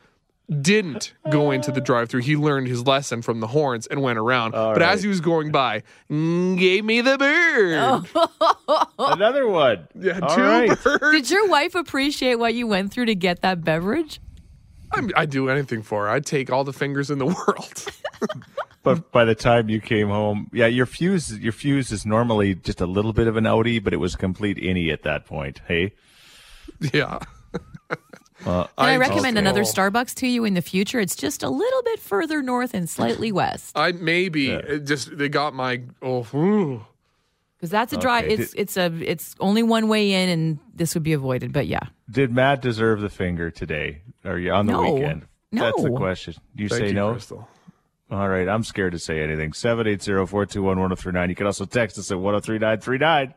didn't 0.49 1.13
go 1.29 1.51
into 1.51 1.71
the 1.71 1.81
drive-through. 1.81 2.21
He 2.21 2.35
learned 2.35 2.67
his 2.67 2.85
lesson 2.85 3.21
from 3.21 3.39
the 3.39 3.47
horns 3.47 3.87
and 3.87 4.01
went 4.01 4.19
around. 4.19 4.51
but 4.51 4.77
right. 4.77 4.93
as 4.93 5.01
he 5.01 5.07
was 5.07 5.21
going 5.21 5.51
by, 5.51 5.83
mm, 6.09 6.57
gave 6.59 6.83
me 6.83 7.01
the 7.01 7.17
bird. 7.17 8.05
Another 8.99 9.47
one. 9.47 9.87
Yeah, 9.97 10.19
All 10.21 10.35
two 10.35 10.41
right. 10.41 10.83
birds. 10.83 11.11
Did 11.11 11.29
your 11.31 11.47
wife 11.47 11.75
appreciate 11.75 12.35
what 12.35 12.53
you 12.53 12.67
went 12.67 12.91
through 12.91 13.05
to 13.05 13.15
get 13.15 13.41
that 13.41 13.63
beverage? 13.63 14.19
I'm, 14.91 15.09
I'd 15.15 15.29
do 15.29 15.47
anything 15.49 15.83
for 15.83 16.05
her. 16.05 16.09
I'd 16.09 16.25
take 16.25 16.51
all 16.51 16.65
the 16.65 16.73
fingers 16.73 17.09
in 17.09 17.17
the 17.17 17.25
world. 17.47 17.85
But 18.83 19.11
by 19.11 19.25
the 19.25 19.35
time 19.35 19.69
you 19.69 19.79
came 19.79 20.07
home, 20.09 20.49
yeah, 20.51 20.65
your 20.65 20.85
fuse 20.85 21.37
your 21.37 21.53
fuse 21.53 21.91
is 21.91 22.05
normally 22.05 22.55
just 22.55 22.81
a 22.81 22.85
little 22.87 23.13
bit 23.13 23.27
of 23.27 23.37
an 23.37 23.43
outie, 23.43 23.81
but 23.81 23.93
it 23.93 23.97
was 23.97 24.15
complete 24.15 24.57
innie 24.57 24.91
at 24.91 25.03
that 25.03 25.25
point. 25.25 25.61
Hey, 25.67 25.93
yeah. 26.93 27.19
Uh, 28.45 28.63
Can 28.63 28.69
I, 28.77 28.93
I 28.93 28.97
recommend 28.97 29.23
just- 29.23 29.37
another. 29.37 29.61
Starbucks 29.63 30.13
to 30.15 30.27
you 30.27 30.45
in 30.45 30.53
the 30.53 30.61
future? 30.61 30.99
It's 30.99 31.15
just 31.15 31.43
a 31.43 31.49
little 31.49 31.83
bit 31.83 31.99
further 31.99 32.41
north 32.41 32.73
and 32.73 32.89
slightly 32.89 33.31
west. 33.31 33.77
I 33.77 33.91
maybe 33.91 34.49
it 34.51 34.85
just 34.85 35.17
they 35.17 35.29
got 35.29 35.53
my 35.53 35.81
oh. 36.01 36.85
Because 37.57 37.69
that's 37.69 37.93
a 37.93 37.97
drive. 37.97 38.25
Okay, 38.25 38.33
It's 38.35 38.53
it's 38.55 38.77
a 38.77 38.91
it's 39.03 39.35
only 39.39 39.61
one 39.61 39.87
way 39.87 40.11
in, 40.13 40.29
and 40.29 40.59
this 40.73 40.95
would 40.95 41.03
be 41.03 41.13
avoided. 41.13 41.53
But 41.53 41.67
yeah, 41.67 41.81
did 42.09 42.33
Matt 42.33 42.61
deserve 42.61 43.01
the 43.01 43.09
finger 43.09 43.51
today, 43.51 44.01
or 44.25 44.39
you 44.39 44.51
on 44.51 44.65
the 44.65 44.73
No. 44.73 44.93
weekend? 44.93 45.27
That's 45.51 45.83
the 45.83 45.91
question. 45.91 46.33
You 46.55 46.69
Thank 46.69 46.79
say 46.79 46.87
you, 46.87 46.93
no. 46.93 47.11
Crystal. 47.11 47.47
All 48.09 48.27
right, 48.27 48.49
I'm 48.49 48.63
scared 48.63 48.93
to 48.93 48.99
say 48.99 49.21
anything. 49.21 49.51
780-421-1039. 49.51 51.29
You 51.29 51.35
can 51.35 51.45
also 51.45 51.65
text 51.65 51.97
us 51.97 52.11
at 52.11 52.17
103939. 52.19 53.33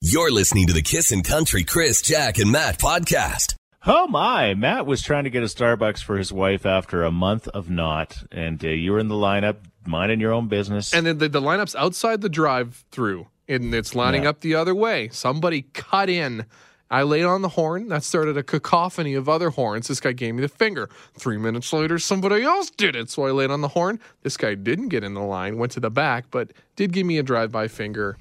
You're 0.00 0.30
listening 0.32 0.66
to 0.66 0.72
the 0.72 0.82
Kissin' 0.82 1.22
Country 1.22 1.62
Chris, 1.62 2.02
Jack, 2.02 2.38
and 2.38 2.50
Matt 2.50 2.78
podcast. 2.78 3.54
Oh 3.86 4.06
my! 4.06 4.54
Matt 4.54 4.86
was 4.86 5.02
trying 5.02 5.24
to 5.24 5.30
get 5.30 5.42
a 5.42 5.46
Starbucks 5.46 6.02
for 6.02 6.16
his 6.16 6.32
wife 6.32 6.64
after 6.64 7.02
a 7.02 7.10
month 7.10 7.48
of 7.48 7.68
not, 7.68 8.22
and 8.32 8.64
uh, 8.64 8.68
you 8.68 8.92
were 8.92 8.98
in 8.98 9.08
the 9.08 9.14
lineup, 9.14 9.56
minding 9.86 10.20
your 10.20 10.32
own 10.32 10.48
business. 10.48 10.94
And 10.94 11.04
then 11.06 11.18
the, 11.18 11.28
the 11.28 11.40
lineup's 11.42 11.74
outside 11.74 12.22
the 12.22 12.30
drive-through, 12.30 13.26
and 13.46 13.74
it's 13.74 13.94
lining 13.94 14.22
Yeah. 14.22 14.30
up 14.30 14.40
the 14.40 14.54
other 14.54 14.74
way. 14.74 15.08
Somebody 15.12 15.62
cut 15.74 16.08
in. 16.08 16.46
I 16.90 17.02
laid 17.02 17.24
on 17.24 17.42
the 17.42 17.48
horn. 17.48 17.88
That 17.88 18.04
started 18.04 18.36
a 18.36 18.42
cacophony 18.42 19.14
of 19.14 19.28
other 19.28 19.50
horns. 19.50 19.88
This 19.88 20.00
guy 20.00 20.12
gave 20.12 20.34
me 20.34 20.42
the 20.42 20.48
finger. 20.48 20.88
Three 21.18 21.38
minutes 21.38 21.72
later, 21.72 21.98
somebody 21.98 22.42
else 22.42 22.70
did 22.70 22.94
it. 22.94 23.10
So 23.10 23.24
I 23.26 23.32
laid 23.32 23.50
on 23.50 23.62
the 23.62 23.68
horn. 23.68 23.98
This 24.22 24.36
guy 24.36 24.54
didn't 24.54 24.90
get 24.90 25.02
in 25.02 25.14
the 25.14 25.22
line, 25.22 25.56
went 25.58 25.72
to 25.72 25.80
the 25.80 25.90
back, 25.90 26.26
but 26.30 26.52
did 26.76 26.92
give 26.92 27.04
me 27.06 27.18
a 27.18 27.22
drive-by 27.22 27.68
finger. 27.68 28.16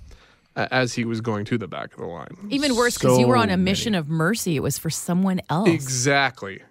As 0.55 0.93
he 0.93 1.05
was 1.05 1.21
going 1.21 1.45
to 1.45 1.57
the 1.57 1.67
back 1.67 1.93
of 1.93 1.99
the 1.99 2.05
line. 2.05 2.35
Even 2.49 2.75
worse 2.75 2.97
because 2.97 3.19
you 3.19 3.27
were 3.27 3.37
on 3.37 3.49
a 3.49 3.53
So 3.53 3.57
mission 3.57 3.95
of 3.95 4.07
mercy. 4.07 4.55
It 4.55 4.61
was 4.61 4.77
for 4.77 4.89
someone 4.89 5.41
else. 5.49 5.69
Exactly. 5.69 6.61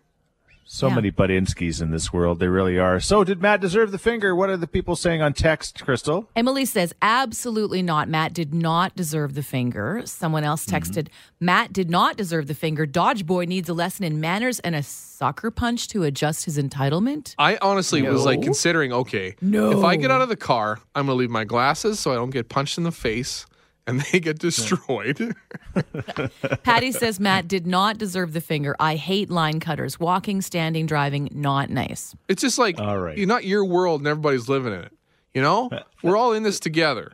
So 0.65 0.89
Yeah. 0.89 0.95
many 0.95 1.11
Budinskis 1.11 1.83
in 1.83 1.91
this 1.91 2.15
world. 2.15 2.39
They 2.39 2.49
really 2.49 2.79
are. 2.79 2.99
So, 2.99 3.25
did 3.25 3.43
Matt 3.43 3.61
deserve 3.61 3.91
the 3.91 3.99
finger? 3.99 4.35
What 4.35 4.49
are 4.49 4.57
the 4.57 4.67
people 4.67 4.97
saying 4.97 5.21
on 5.21 5.35
text, 5.35 5.85
Crystal? 5.85 6.31
Emily 6.35 6.65
says, 6.65 6.95
absolutely 7.03 7.83
not. 7.83 8.09
Matt 8.09 8.33
did 8.33 8.55
not 8.55 8.97
deserve 8.97 9.35
the 9.35 9.43
finger. 9.43 10.01
Someone 10.07 10.45
else 10.45 10.65
mm-hmm. 10.65 10.77
texted, 10.77 11.09
Matt 11.39 11.75
did 11.75 11.91
not 11.91 12.17
deserve 12.17 12.47
the 12.47 12.55
finger. 12.55 12.87
Dodge 12.87 13.27
Boy 13.27 13.45
needs 13.45 13.69
a 13.69 13.75
lesson 13.75 14.07
in 14.07 14.19
manners 14.19 14.61
and 14.61 14.75
a 14.75 14.83
sucker 14.83 15.51
punch 15.51 15.89
to 15.89 16.05
adjust 16.05 16.47
his 16.47 16.57
entitlement. 16.57 17.35
I 17.39 17.59
honestly 17.61 18.01
was 18.01 18.25
like 18.25 18.41
considering, 18.41 18.95
okay, 18.95 19.37
No. 19.43 19.79
if 19.79 19.85
I 19.85 19.97
get 19.97 20.11
out 20.11 20.23
of 20.23 20.31
the 20.31 20.37
car, 20.37 20.79
I'm 20.95 21.05
going 21.05 21.17
to 21.17 21.21
leave 21.21 21.29
my 21.29 21.45
glasses 21.45 22.01
so 22.01 22.12
I 22.12 22.15
don't 22.15 22.31
get 22.31 22.49
punched 22.49 22.79
in 22.79 22.85
the 22.85 22.93
face 22.93 23.45
and 23.87 24.01
they 24.01 24.21
get 24.21 24.39
destroyed. 24.39 25.35
Patty 26.62 26.93
says, 26.93 27.19
Matt 27.19 27.49
did 27.49 27.67
not 27.67 27.99
deserve 27.99 28.33
the 28.33 28.41
finger. 28.41 28.77
I 28.79 28.97
hate 28.97 29.31
line 29.31 29.61
cutters. 29.61 29.99
Walking, 29.99 30.41
standing, 30.41 30.87
driving, 30.87 31.29
not 31.33 31.71
nice. 31.71 32.15
it's 32.29 32.43
just 32.43 32.59
like, 32.59 32.79
All 32.79 32.99
right. 32.99 33.17
you're 33.17 33.27
not 33.27 33.45
your 33.45 33.65
world 33.65 34.01
and 34.01 34.09
everybody's 34.09 34.49
living 34.49 34.73
in 34.73 34.81
it. 34.81 34.93
You 35.35 35.43
know? 35.43 35.71
We're 36.03 36.17
all 36.17 36.33
in 36.33 36.43
this 36.43 36.61
together. 36.61 37.12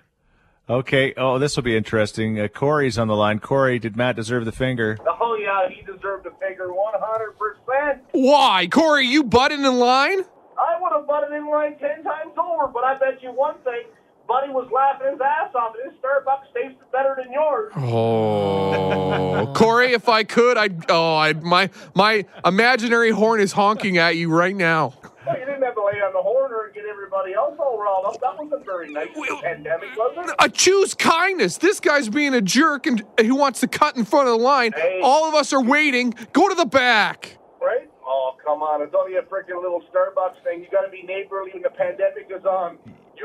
Okay. 0.69 1.15
Oh, 1.17 1.39
this 1.39 1.57
will 1.57 1.63
be 1.63 1.77
interesting. 1.77 2.39
Uh, 2.39 2.49
Corey's 2.49 2.99
on 2.99 3.09
the 3.09 3.17
line. 3.17 3.39
Corey, 3.39 3.79
did 3.79 3.97
Matt 3.97 4.17
deserve 4.17 4.45
the 4.45 4.53
finger? 4.53 4.99
Oh, 5.07 5.35
yeah, 5.41 5.69
he 5.75 5.81
deserved 5.83 6.27
a 6.27 6.31
finger 6.39 6.69
100%. 6.69 8.01
Why? 8.13 8.69
Corey, 8.71 9.07
you 9.07 9.25
butted 9.25 9.61
in 9.61 9.79
line? 9.79 10.21
I 10.59 10.79
would 10.81 10.93
have 10.93 11.07
butted 11.07 11.33
in 11.35 11.49
line 11.49 11.79
10 11.79 12.03
times 12.03 12.33
over, 12.37 12.67
but 12.69 12.85
I 12.85 12.97
bet 12.99 13.23
you 13.23 13.31
one 13.31 13.55
thing. 13.65 13.85
Buddy 14.29 14.51
was 14.51 14.69
laughing 14.71 15.11
his 15.11 15.21
ass 15.21 15.55
off, 15.55 15.75
and 15.83 15.91
his 15.91 16.01
Starbucks 16.01 16.53
tasted 16.55 16.93
better 16.93 17.17
than 17.17 17.33
yours. 17.33 17.73
Oh, 17.77 19.51
Corey, 19.57 19.93
if 19.95 20.07
I 20.07 20.23
could, 20.23 20.59
I'd. 20.59 20.91
Oh, 20.91 21.17
I'd. 21.17 21.43
My 21.43 21.71
my 21.95 22.27
imaginary 22.45 23.11
horn 23.11 23.41
is 23.41 23.53
honking 23.53 23.97
at 23.97 24.17
you 24.17 24.31
right 24.31 24.55
now. 24.55 24.93
Well, 25.27 25.39
you 25.39 25.47
didn't 25.47 25.63
have 25.63 25.75
to 25.75 25.85
lay 25.85 26.01
on 26.01 26.13
the 26.13 26.23
horn 26.23 26.53
or 26.53 26.71
get 26.75 26.85
everybody 26.85 27.35
else 27.35 27.55
all 27.59 27.79
riled 27.79 28.07
up. 28.07 28.21
That 28.21 28.39
wasn't 28.39 28.65
very 28.65 28.93
nice. 28.93 29.09
the 29.15 29.39
pandemic, 29.43 29.97
was 29.97 30.29
it? 30.29 30.35
I 30.39 30.49
choose 30.49 30.95
kindness. 30.95 31.59
This 31.59 31.81
guy's 31.81 32.09
being 32.09 32.35
a 32.35 32.41
jerk 32.41 32.87
and 32.87 33.03
he 33.21 33.31
wants 33.31 33.61
to 33.61 33.67
cut 33.67 33.97
in 33.97 34.05
front 34.05 34.29
of 34.29 34.39
the 34.39 34.45
line. 34.45 34.73
Hey. 34.73 35.01
All 35.03 35.29
of 35.29 35.35
us 35.35 35.53
are 35.53 35.63
waiting. 35.63 36.15
Go 36.33 36.49
to 36.49 36.55
the 36.55 36.65
back. 36.65 37.39
Right? 37.61 37.91
Oh, 38.07 38.37
come 38.43 38.63
on. 38.63 38.81
It's 38.81 38.95
only 38.99 39.17
a 39.17 39.23
freaking 39.23 39.61
little 39.61 39.83
Starbucks 39.93 40.43
thing. 40.45 40.61
You 40.61 40.69
got 40.71 40.83
to 40.83 40.91
be 40.91 41.03
neighborly 41.03 41.51
when 41.53 41.63
the 41.63 41.71
pandemic 41.71 42.31
is 42.35 42.47
on. 42.47 42.79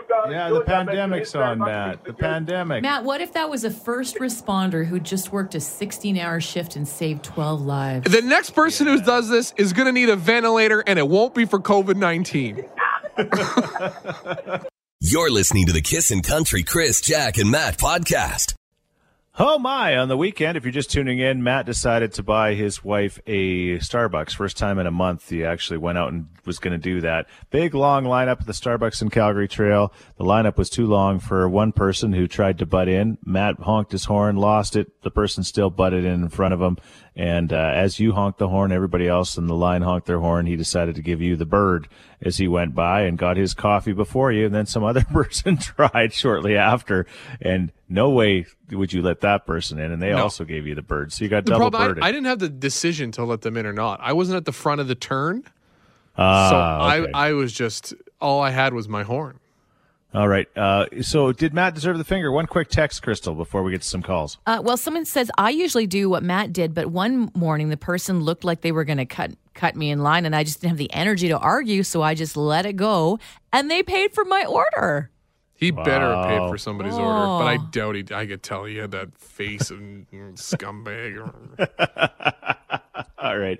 You 0.10 0.16
got 0.16 0.32
Yeah, 0.32 0.50
the 0.50 0.62
pandemic's 0.62 1.36
on, 1.36 1.60
Matt. 1.60 2.04
The 2.04 2.14
pandemic. 2.14 2.82
Matt, 2.82 3.04
what 3.04 3.22
if 3.22 3.34
that 3.34 3.50
was 3.50 3.64
a 3.64 3.72
first 3.72 4.16
responder 4.16 4.86
who 4.86 5.00
just 5.00 5.32
worked 5.32 5.56
a 5.56 5.60
16 5.60 6.18
hour 6.18 6.40
shift 6.40 6.76
and 6.76 6.88
saved 6.88 7.24
12 7.24 7.62
lives? 7.62 8.12
The 8.12 8.22
next 8.22 8.52
person 8.52 8.88
who 8.88 9.02
does 9.02 9.30
this 9.30 9.54
is 9.58 9.74
going 9.74 9.88
to 9.88 9.92
need 9.92 10.10
a 10.10 10.16
ventilator, 10.16 10.84
and 10.86 11.00
it 11.00 11.08
won't 11.08 11.36
be 11.36 11.46
for 11.46 11.60
COVID 11.60 11.96
19. 11.96 12.66
You're 15.00 15.30
listening 15.32 15.66
to 15.68 15.74
the 15.74 15.82
Kissin' 15.82 16.22
Country 16.22 16.64
Chris, 16.64 17.02
Jack, 17.02 17.38
and 17.38 17.52
Matt 17.52 17.78
podcast. 17.78 18.56
Oh 19.40 19.58
my! 19.58 19.98
On 19.98 20.10
the 20.10 20.16
weekend, 20.16 20.58
if 20.58 20.64
you're 20.64 20.72
just 20.72 20.92
tuning 20.92 21.18
in, 21.18 21.42
Matt 21.42 21.66
decided 21.66 22.14
to 22.14 22.22
buy 22.22 22.54
his 22.54 22.84
wife 22.84 23.20
a 23.26 23.80
Starbucks. 23.80 24.36
First 24.36 24.58
time 24.58 24.78
in 24.78 24.86
a 24.86 24.92
month, 24.92 25.28
he 25.28 25.44
actually 25.44 25.80
went 25.80 25.98
out 25.98 26.14
and 26.14 26.28
was 26.46 26.60
going 26.60 26.74
to 26.74 26.78
do 26.78 27.02
that. 27.02 27.26
Big 27.50 27.74
long 27.74 28.04
lineup 28.04 28.42
at 28.42 28.46
the 28.46 28.54
Starbucks 28.54 29.02
in 29.02 29.10
Calgary 29.10 29.48
Trail. 29.48 29.92
The 30.18 30.24
lineup 30.24 30.58
was 30.58 30.70
too 30.70 30.86
long 30.86 31.20
for 31.20 31.50
one 31.50 31.72
person 31.72 32.14
who 32.14 32.28
tried 32.28 32.60
to 32.60 32.68
butt 32.68 32.88
in. 32.88 33.18
Matt 33.26 33.56
honked 33.60 33.92
his 33.92 34.06
horn, 34.06 34.36
lost 34.36 34.76
it. 34.76 35.02
The 35.02 35.10
person 35.10 35.44
still 35.44 35.72
butted 35.72 36.06
in 36.06 36.22
in 36.22 36.30
front 36.30 36.54
of 36.54 36.62
him. 36.62 36.78
And 37.16 37.54
uh, 37.54 37.58
as 37.76 38.00
you 38.00 38.14
honked 38.14 38.40
the 38.40 38.48
horn, 38.48 38.72
everybody 38.72 39.08
else 39.08 39.38
in 39.38 39.46
the 39.46 39.54
line 39.56 39.84
honked 39.84 40.08
their 40.08 40.20
horn. 40.20 40.48
He 40.48 40.56
decided 40.56 40.96
to 40.96 41.04
give 41.04 41.22
you 41.22 41.36
the 41.36 41.46
bird 41.46 41.88
as 42.22 42.38
he 42.38 42.48
went 42.48 42.74
by 42.74 43.02
and 43.02 43.20
got 43.20 43.38
his 43.38 43.54
coffee 43.54 43.92
before 43.94 44.32
you. 44.32 44.48
And 44.48 44.56
then 44.56 44.66
some 44.66 44.84
other 44.84 45.04
person 45.14 45.58
tried 45.58 46.12
shortly 46.14 46.58
after. 46.58 47.06
And 47.40 47.72
no 47.88 48.10
way 48.10 48.48
would 48.72 48.94
you 48.94 49.04
let 49.04 49.22
that 49.22 49.46
person 49.46 49.78
in. 49.78 49.92
And 49.92 50.02
they 50.02 50.10
No. 50.10 50.24
also 50.24 50.44
gave 50.44 50.66
you 50.66 50.74
the 50.74 50.82
bird. 50.82 51.14
So 51.14 51.24
you 51.24 51.30
got 51.30 51.46
The 51.46 51.52
double 51.52 51.70
problem, 51.70 51.90
birded. 51.92 52.04
I, 52.04 52.08
I 52.08 52.12
didn't 52.12 52.26
have 52.26 52.40
the 52.40 52.50
decision 52.50 53.12
to 53.12 53.24
let 53.26 53.42
them 53.42 53.58
in 53.58 53.68
or 53.68 53.74
not. 53.74 54.00
I 54.02 54.14
wasn't 54.14 54.38
at 54.38 54.46
the 54.46 54.52
front 54.52 54.82
of 54.82 54.88
the 54.88 54.96
turn. 54.96 55.44
Ah, 56.18 56.50
so 56.98 57.04
okay. 57.04 57.12
I, 57.14 57.30
I 57.30 57.34
was 57.34 57.54
just, 57.54 57.94
all 58.20 58.42
I 58.42 58.50
had 58.50 58.74
was 58.74 58.88
my 58.90 59.04
horn. 59.04 59.40
All 60.14 60.28
right. 60.28 60.48
Uh, 60.56 60.86
so 61.02 61.32
did 61.32 61.54
Matt 61.56 61.74
deserve 61.74 61.98
the 61.98 62.04
finger? 62.04 62.32
One 62.32 62.46
quick 62.46 62.70
text, 62.70 63.02
Crystal, 63.02 63.34
before 63.34 63.64
we 63.64 63.72
get 63.72 63.82
to 63.82 63.88
some 63.88 64.04
calls. 64.04 64.38
Uh, 64.46 64.62
well, 64.64 64.78
someone 64.78 65.06
says 65.06 65.32
I 65.38 65.50
usually 65.50 65.88
do 65.88 66.08
what 66.10 66.22
Matt 66.22 66.54
did, 66.54 66.74
but 66.76 66.88
one 66.88 67.32
morning 67.34 67.70
the 67.70 67.78
person 67.78 68.22
looked 68.22 68.44
like 68.44 68.62
they 68.62 68.72
were 68.72 68.86
going 68.86 69.00
to 69.00 69.06
cut 69.08 69.32
cut 69.56 69.76
me 69.76 69.90
in 69.92 70.04
line, 70.04 70.26
and 70.26 70.36
I 70.36 70.44
just 70.44 70.62
didn't 70.62 70.70
have 70.72 70.78
the 70.78 70.92
energy 70.94 71.28
to 71.30 71.38
argue, 71.38 71.84
so 71.84 72.02
I 72.02 72.14
just 72.16 72.36
let 72.38 72.66
it 72.66 72.74
go, 72.74 73.20
and 73.52 73.70
they 73.72 73.82
paid 73.84 74.14
for 74.14 74.26
my 74.26 74.46
order. 74.46 75.10
He 75.56 75.72
better 75.72 76.14
have 76.14 76.26
paid 76.28 76.50
for 76.50 76.58
somebody's 76.58 76.96
order, 76.98 77.26
but 77.28 77.46
I 77.48 77.56
Oh. 77.56 77.68
doubt 77.72 77.96
he. 77.96 78.04
I 78.14 78.26
could 78.26 78.44
tell 78.44 78.66
he 78.66 78.78
had 78.78 78.92
that 78.92 79.16
face 79.18 79.72
of 79.72 79.78
scumbag. 80.36 81.18
All 83.18 83.38
right. 83.38 83.60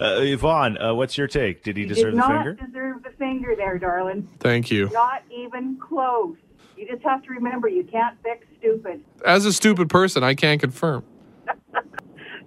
Uh, 0.00 0.20
Yvonne, 0.22 0.78
uh, 0.78 0.94
what's 0.94 1.18
your 1.18 1.26
take? 1.26 1.62
Did 1.62 1.76
he 1.76 1.82
You 1.82 1.88
deserve 1.88 2.04
did 2.12 2.14
the 2.14 2.28
not 2.28 2.44
finger? 2.44 2.52
deserve 2.54 3.02
the 3.02 3.10
finger 3.10 3.54
there, 3.56 3.78
darling. 3.78 4.28
Thank 4.38 4.70
you. 4.70 4.88
Not 4.92 5.22
even 5.30 5.76
close. 5.78 6.36
You 6.76 6.86
just 6.88 7.02
have 7.02 7.22
to 7.24 7.30
remember 7.30 7.68
you 7.68 7.84
can't 7.84 8.16
fix 8.22 8.46
stupid. 8.58 9.04
As 9.26 9.44
a 9.44 9.52
stupid 9.52 9.90
person, 9.90 10.24
I 10.24 10.34
can't 10.34 10.60
confirm. 10.60 11.04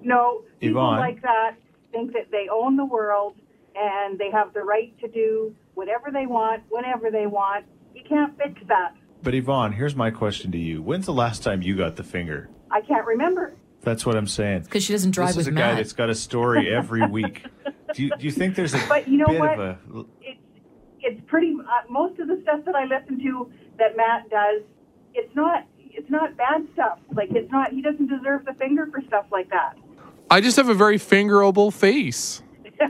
No, 0.05 0.43
people 0.59 0.81
Yvonne? 0.81 0.99
like 0.99 1.21
that 1.21 1.55
think 1.93 2.11
that 2.11 2.29
they 2.29 2.49
own 2.51 2.75
the 2.75 2.83
world 2.83 3.35
and 3.73 4.19
they 4.19 4.29
have 4.31 4.53
the 4.53 4.59
right 4.61 4.93
to 4.99 5.07
do 5.07 5.55
whatever 5.75 6.11
they 6.11 6.25
want, 6.25 6.63
whenever 6.69 7.09
they 7.09 7.25
want. 7.25 7.65
You 7.95 8.03
can't 8.03 8.37
fix 8.37 8.59
that. 8.67 8.95
But 9.21 9.33
Yvonne, 9.33 9.71
here's 9.71 9.95
my 9.95 10.11
question 10.11 10.51
to 10.51 10.57
you. 10.57 10.81
When's 10.81 11.05
the 11.05 11.13
last 11.13 11.41
time 11.41 11.61
you 11.61 11.77
got 11.77 11.95
the 11.95 12.03
finger? 12.03 12.49
I 12.69 12.81
can't 12.81 13.05
remember. 13.05 13.53
That's 13.83 14.05
what 14.05 14.15
I'm 14.15 14.27
saying. 14.27 14.63
Because 14.63 14.83
she 14.83 14.93
doesn't 14.93 15.11
drive 15.11 15.29
this 15.35 15.37
is 15.39 15.45
with 15.47 15.55
a 15.55 15.59
guy 15.59 15.75
that's 15.75 15.93
got 15.93 16.09
a 16.09 16.15
story 16.15 16.73
every 16.73 17.05
week. 17.09 17.43
do, 17.93 18.03
you, 18.03 18.09
do 18.17 18.25
you 18.25 18.31
think 18.31 18.55
there's 18.55 18.73
a 18.73 18.81
But 18.87 19.07
you 19.07 19.17
know 19.17 19.25
bit 19.27 19.39
what? 19.39 19.53
of 19.53 19.59
a 19.59 19.77
It's 20.21 20.39
it's 21.01 21.21
pretty. 21.27 21.53
Uh, 21.59 21.91
most 21.91 22.17
of 22.19 22.27
the 22.27 22.39
stuff 22.43 22.61
that 22.65 22.75
I 22.75 22.85
listen 22.85 23.19
to 23.23 23.51
that 23.77 23.97
Matt 23.97 24.29
does, 24.29 24.61
it's 25.13 25.35
not 25.35 25.65
it's 25.79 26.09
not 26.09 26.35
bad 26.37 26.65
stuff. 26.73 26.99
Like 27.13 27.29
it's 27.31 27.51
not. 27.51 27.71
He 27.71 27.81
doesn't 27.81 28.07
deserve 28.07 28.45
the 28.45 28.53
finger 28.53 28.87
for 28.91 29.01
stuff 29.07 29.25
like 29.31 29.49
that. 29.49 29.77
I 30.31 30.39
just 30.41 30.55
have 30.57 30.69
a 30.69 30.73
very 30.73 30.97
fingerable 30.97 31.69
face. 31.71 32.41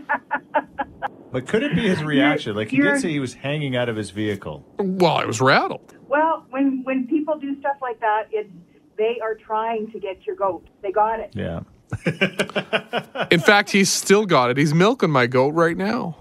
But 1.32 1.48
could 1.48 1.64
it 1.64 1.74
be 1.74 1.88
his 1.90 2.04
reaction? 2.04 2.56
Like 2.56 2.70
he 2.70 2.78
you're- 2.78 2.92
did 2.92 3.02
say 3.02 3.10
he 3.10 3.20
was 3.20 3.34
hanging 3.34 3.76
out 3.76 3.90
of 3.90 3.96
his 3.96 4.12
vehicle. 4.12 4.64
Well, 4.78 5.16
I 5.18 5.26
was 5.26 5.42
rattled. 5.42 5.98
Well, 6.08 6.46
when 6.52 6.82
when 6.84 7.08
people 7.08 7.40
do 7.40 7.60
stuff 7.60 7.78
like 7.82 8.00
that, 8.02 8.28
it's 8.32 8.52
they 8.98 9.20
are 9.22 9.36
trying 9.36 9.92
to 9.92 10.00
get 10.00 10.26
your 10.26 10.36
goat. 10.36 10.68
They 10.82 10.92
got 10.92 11.20
it. 11.20 11.32
Yeah. 11.34 11.62
In 13.32 13.40
fact, 13.40 13.70
he's 13.70 13.92
still 13.92 14.26
got 14.26 14.50
it. 14.50 14.58
He's 14.58 14.74
milking 14.74 15.12
my 15.12 15.28
goat 15.28 15.54
right 15.54 15.78
now. 15.78 16.18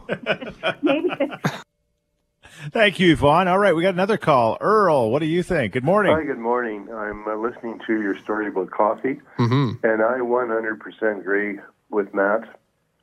Maybe 0.82 1.10
Thank 2.70 3.00
you, 3.00 3.12
Yvonne. 3.12 3.48
All 3.48 3.58
right, 3.58 3.74
we 3.74 3.82
got 3.82 3.94
another 3.94 4.16
call. 4.16 4.56
Earl, 4.60 5.10
what 5.10 5.18
do 5.18 5.26
you 5.26 5.42
think? 5.42 5.72
Good 5.72 5.82
morning. 5.82 6.14
Hi, 6.14 6.22
good 6.22 6.38
morning. 6.38 6.88
I'm 6.94 7.26
uh, 7.26 7.34
listening 7.34 7.80
to 7.88 8.00
your 8.00 8.16
story 8.18 8.46
about 8.48 8.70
coffee, 8.70 9.20
hmm 9.36 9.72
and 9.82 10.02
I 10.02 10.18
100% 10.18 11.18
agree 11.18 11.58
with 11.90 12.14
Matt. 12.14 12.42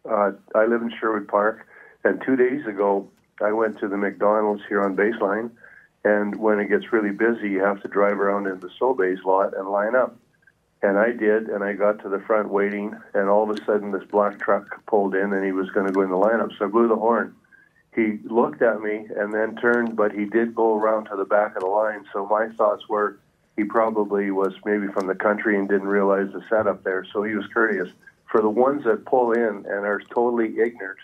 Uh, 0.09 0.31
I 0.55 0.65
live 0.65 0.81
in 0.81 0.93
Sherwood 0.97 1.27
Park, 1.27 1.67
and 2.05 2.21
two 2.25 2.37
days 2.37 2.65
ago, 2.67 3.09
I 3.41 3.51
went 3.51 3.79
to 3.79 3.89
the 3.89 3.97
McDonald's 3.97 4.61
here 4.69 4.81
on 4.81 4.95
Baseline, 4.95 5.51
and 6.03 6.35
when 6.35 6.59
it 6.59 6.69
gets 6.69 6.93
really 6.93 7.11
busy, 7.11 7.49
you 7.49 7.63
have 7.63 7.81
to 7.81 7.87
drive 7.87 8.19
around 8.19 8.47
in 8.47 8.59
the 8.59 8.69
Sobeys 8.79 9.23
lot 9.23 9.55
and 9.55 9.67
line 9.67 9.95
up. 9.95 10.15
And 10.81 10.97
I 10.97 11.11
did, 11.11 11.49
and 11.49 11.63
I 11.63 11.73
got 11.73 12.01
to 12.03 12.09
the 12.09 12.21
front 12.21 12.49
waiting, 12.49 12.95
and 13.13 13.27
all 13.27 13.49
of 13.49 13.57
a 13.57 13.65
sudden, 13.65 13.91
this 13.91 14.05
black 14.09 14.39
truck 14.39 14.85
pulled 14.85 15.13
in, 15.13 15.33
and 15.33 15.45
he 15.45 15.51
was 15.51 15.69
going 15.71 15.87
to 15.87 15.91
go 15.91 16.01
in 16.01 16.09
the 16.09 16.15
lineup, 16.15 16.57
so 16.57 16.65
I 16.65 16.67
blew 16.69 16.87
the 16.87 16.95
horn. 16.95 17.35
He 17.93 18.19
looked 18.23 18.61
at 18.61 18.81
me 18.81 19.07
and 19.17 19.33
then 19.33 19.57
turned, 19.57 19.97
but 19.97 20.13
he 20.13 20.25
did 20.25 20.55
go 20.55 20.77
around 20.77 21.05
to 21.05 21.17
the 21.17 21.25
back 21.25 21.55
of 21.55 21.63
the 21.63 21.67
line. 21.67 22.05
So 22.13 22.25
my 22.25 22.47
thoughts 22.49 22.87
were 22.87 23.19
he 23.57 23.65
probably 23.65 24.31
was 24.31 24.53
maybe 24.63 24.87
from 24.87 25.07
the 25.07 25.15
country 25.15 25.57
and 25.57 25.67
didn't 25.67 25.87
realize 25.87 26.31
the 26.31 26.41
setup 26.49 26.83
there. 26.83 27.05
So 27.11 27.23
he 27.23 27.35
was 27.35 27.45
courteous. 27.47 27.89
For 28.31 28.41
the 28.41 28.49
ones 28.49 28.85
that 28.85 29.05
pull 29.05 29.33
in 29.33 29.65
and 29.65 29.67
are 29.67 29.99
totally 29.99 30.59
ignorant 30.59 30.99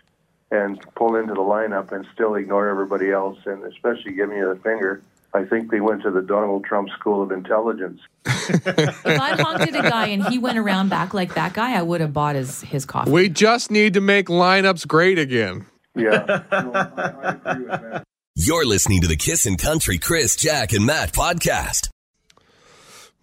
and 0.51 0.79
pull 0.95 1.15
into 1.15 1.33
the 1.33 1.41
lineup 1.41 1.91
and 1.91 2.05
still 2.13 2.35
ignore 2.35 2.69
everybody 2.69 3.11
else, 3.11 3.39
and 3.45 3.63
especially 3.63 4.13
giving 4.13 4.37
you 4.37 4.53
the 4.53 4.59
finger, 4.61 5.01
I 5.33 5.43
think 5.43 5.69
they 5.69 5.81
went 5.81 6.01
to 6.03 6.11
the 6.11 6.21
Donald 6.21 6.63
Trump 6.63 6.89
School 6.97 7.21
of 7.21 7.31
Intelligence. 7.31 7.99
if 8.25 9.05
I 9.05 9.35
honked 9.41 9.61
at 9.61 9.85
a 9.85 9.89
guy 9.89 10.07
and 10.07 10.25
he 10.27 10.37
went 10.37 10.57
around 10.57 10.89
back 10.89 11.13
like 11.13 11.35
that 11.35 11.53
guy, 11.53 11.73
I 11.77 11.81
would 11.81 11.99
have 11.99 12.13
bought 12.13 12.35
his, 12.35 12.61
his 12.61 12.85
coffee. 12.85 13.11
We 13.11 13.27
just 13.27 13.69
need 13.69 13.95
to 13.95 14.01
make 14.01 14.27
lineups 14.27 14.87
great 14.87 15.19
again. 15.19 15.65
Yeah. 15.95 16.43
No, 16.51 16.71
I, 16.73 17.13
I 17.23 17.51
agree 17.51 17.65
with 17.65 17.81
that. 17.81 18.03
You're 18.35 18.65
listening 18.65 19.01
to 19.01 19.07
the 19.07 19.15
Kissin' 19.15 19.57
Country 19.57 19.97
Chris, 19.97 20.35
Jack, 20.35 20.73
and 20.73 20.85
Matt 20.85 21.13
podcast. 21.13 21.89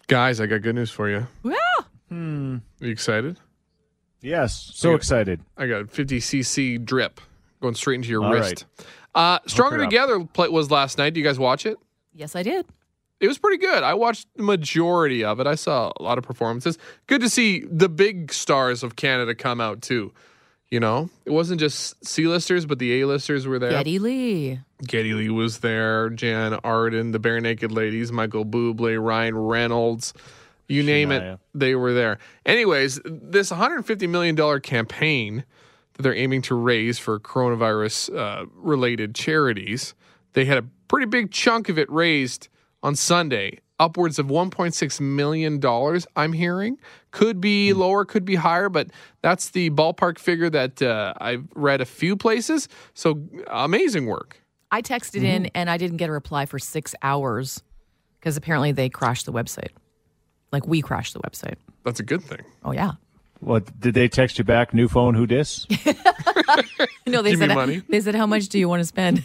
Guys, 0.07 0.41
I 0.41 0.47
got 0.47 0.61
good 0.61 0.75
news 0.75 0.91
for 0.91 1.09
you. 1.09 1.27
Yeah. 1.43 1.55
Hmm. 2.09 2.57
Are 2.81 2.85
you 2.85 2.91
excited? 2.91 3.37
Yes, 4.23 4.71
so 4.73 4.89
Okay. 4.89 4.95
excited. 4.95 5.41
I 5.57 5.67
got 5.67 5.81
a 5.81 5.85
50cc 5.85 6.83
drip 6.83 7.19
going 7.61 7.75
straight 7.75 7.95
into 7.95 8.09
your 8.09 8.23
All 8.23 8.31
wrist. 8.31 8.65
Uh, 9.13 9.39
Stronger. 9.45 9.77
Together 9.77 10.23
play, 10.25 10.47
was 10.49 10.71
last 10.71 10.97
night. 10.97 11.13
Do 11.13 11.19
you 11.19 11.25
guys 11.25 11.37
watch 11.37 11.65
it? 11.65 11.77
Yes, 12.15 12.35
I 12.35 12.41
did. 12.43 12.65
It 13.19 13.27
was 13.27 13.37
pretty 13.37 13.57
good. 13.57 13.83
I 13.83 13.93
watched 13.93 14.27
the 14.35 14.43
majority 14.43 15.23
of 15.23 15.39
it. 15.39 15.47
I 15.47 15.55
saw 15.55 15.91
a 15.97 16.03
lot 16.03 16.17
of 16.17 16.23
performances. 16.23 16.77
Good 17.07 17.21
to 17.21 17.29
see 17.29 17.59
the 17.69 17.87
big 17.89 18.33
stars 18.33 18.83
of 18.83 18.95
Canada 18.95 19.35
come 19.35 19.61
out 19.61 19.81
too. 19.81 20.11
You 20.69 20.79
know, 20.79 21.09
it 21.23 21.29
wasn't 21.29 21.59
just 21.59 22.03
C-listers, 22.03 22.65
but 22.65 22.79
the 22.79 23.01
A-listers 23.01 23.45
were 23.45 23.59
there. 23.59 23.69
Geddy 23.69 23.99
Lee. 23.99 24.59
Geddy 24.87 25.13
Lee 25.13 25.29
was 25.29 25.59
there, 25.59 26.09
Jann 26.09 26.55
Arden, 26.63 27.11
the 27.11 27.19
Barenaked 27.19 27.71
Ladies, 27.71 28.11
Michael 28.11 28.43
Bublé, 28.43 29.01
Ryan 29.01 29.37
Reynolds, 29.37 30.13
you 30.73 30.83
name 30.83 31.09
Shania. 31.09 31.33
it, 31.35 31.39
they 31.53 31.75
were 31.75 31.93
there. 31.93 32.19
Anyways, 32.45 32.99
this 33.05 33.49
150 33.51 34.07
million 34.07 34.35
dollar 34.35 34.59
campaign 34.59 35.43
that 35.93 36.01
they're 36.03 36.15
aiming 36.15 36.41
to 36.43 36.55
raise 36.55 36.97
for 36.99 37.19
coronavirus 37.19 38.15
uh, 38.17 38.45
related 38.55 39.13
charities, 39.15 39.93
they 40.33 40.45
had 40.45 40.57
a 40.57 40.65
pretty 40.87 41.05
big 41.05 41.31
chunk 41.31 41.69
of 41.69 41.77
it 41.77 41.89
raised 41.91 42.47
on 42.81 42.95
Sunday, 42.95 43.59
upwards 43.79 44.19
of 44.19 44.27
1.6 44.27 44.99
million 45.01 45.59
dollars. 45.59 46.05
I'm 46.15 46.33
hearing 46.33 46.77
could 47.11 47.39
be 47.39 47.71
Hmm. 47.71 47.79
lower, 47.79 48.05
could 48.05 48.25
be 48.25 48.35
higher, 48.35 48.69
but 48.69 48.87
that's 49.21 49.49
the 49.51 49.69
ballpark 49.69 50.17
figure 50.17 50.49
that 50.49 50.81
uh, 50.81 51.13
I've 51.21 51.45
read 51.55 51.79
a 51.81 51.85
few 51.85 52.15
places. 52.15 52.67
So 52.95 53.21
amazing 53.47 54.07
work. 54.07 54.39
I 54.71 54.81
texted 54.81 55.17
Mm-hmm. 55.17 55.25
in 55.25 55.45
and 55.53 55.69
I 55.69 55.77
didn't 55.77 55.97
get 55.97 56.09
a 56.09 56.11
reply 56.11 56.47
for 56.47 56.57
six 56.57 56.95
hours 57.03 57.61
because 58.19 58.35
apparently 58.37 58.71
they 58.71 58.89
crashed 58.89 59.27
the 59.27 59.31
website. 59.33 59.69
Like 60.53 60.65
we 60.67 60.81
crashed 60.81 61.13
the 61.13 61.19
website. 61.19 61.55
That's 61.83 61.99
a 61.99 62.03
good 62.03 62.23
thing. 62.23 62.39
Oh 62.63 62.71
yeah. 62.71 62.91
What 63.41 63.77
did 63.81 63.93
they 63.93 64.07
text 64.07 64.37
you 64.37 64.45
back? 64.45 64.73
New 64.73 64.87
phone, 64.87 65.15
who 65.15 65.27
dis? 65.27 65.67
No, 67.05 67.21
they 67.21 67.31
Give 67.31 67.39
said 67.39 67.49
money. 67.55 67.81
they 67.89 67.99
said 67.99 68.15
how 68.15 68.25
much 68.25 68.47
do 68.47 68.57
you 68.57 68.69
want 68.69 68.79
to 68.79 68.85
spend? 68.85 69.23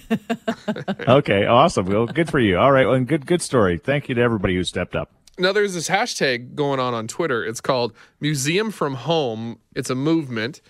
okay, 1.08 1.46
awesome. 1.46 1.86
Well, 1.86 2.06
good 2.06 2.28
for 2.28 2.40
you. 2.40 2.58
All 2.58 2.72
right, 2.72 2.84
well, 2.86 2.94
and 2.96 3.06
good 3.06 3.24
good 3.24 3.40
story. 3.40 3.78
Thank 3.78 4.08
you 4.08 4.16
to 4.16 4.20
everybody 4.20 4.56
who 4.56 4.64
stepped 4.64 4.96
up. 4.96 5.12
Now 5.38 5.52
there's 5.52 5.74
this 5.74 5.88
hashtag 5.88 6.56
going 6.56 6.80
on 6.80 6.92
on 6.94 7.06
Twitter. 7.06 7.44
It's 7.44 7.60
called 7.60 7.92
Museum 8.20 8.72
from 8.72 8.94
Home. 8.94 9.60
It's 9.76 9.90
a 9.90 9.94
movement, 9.94 10.60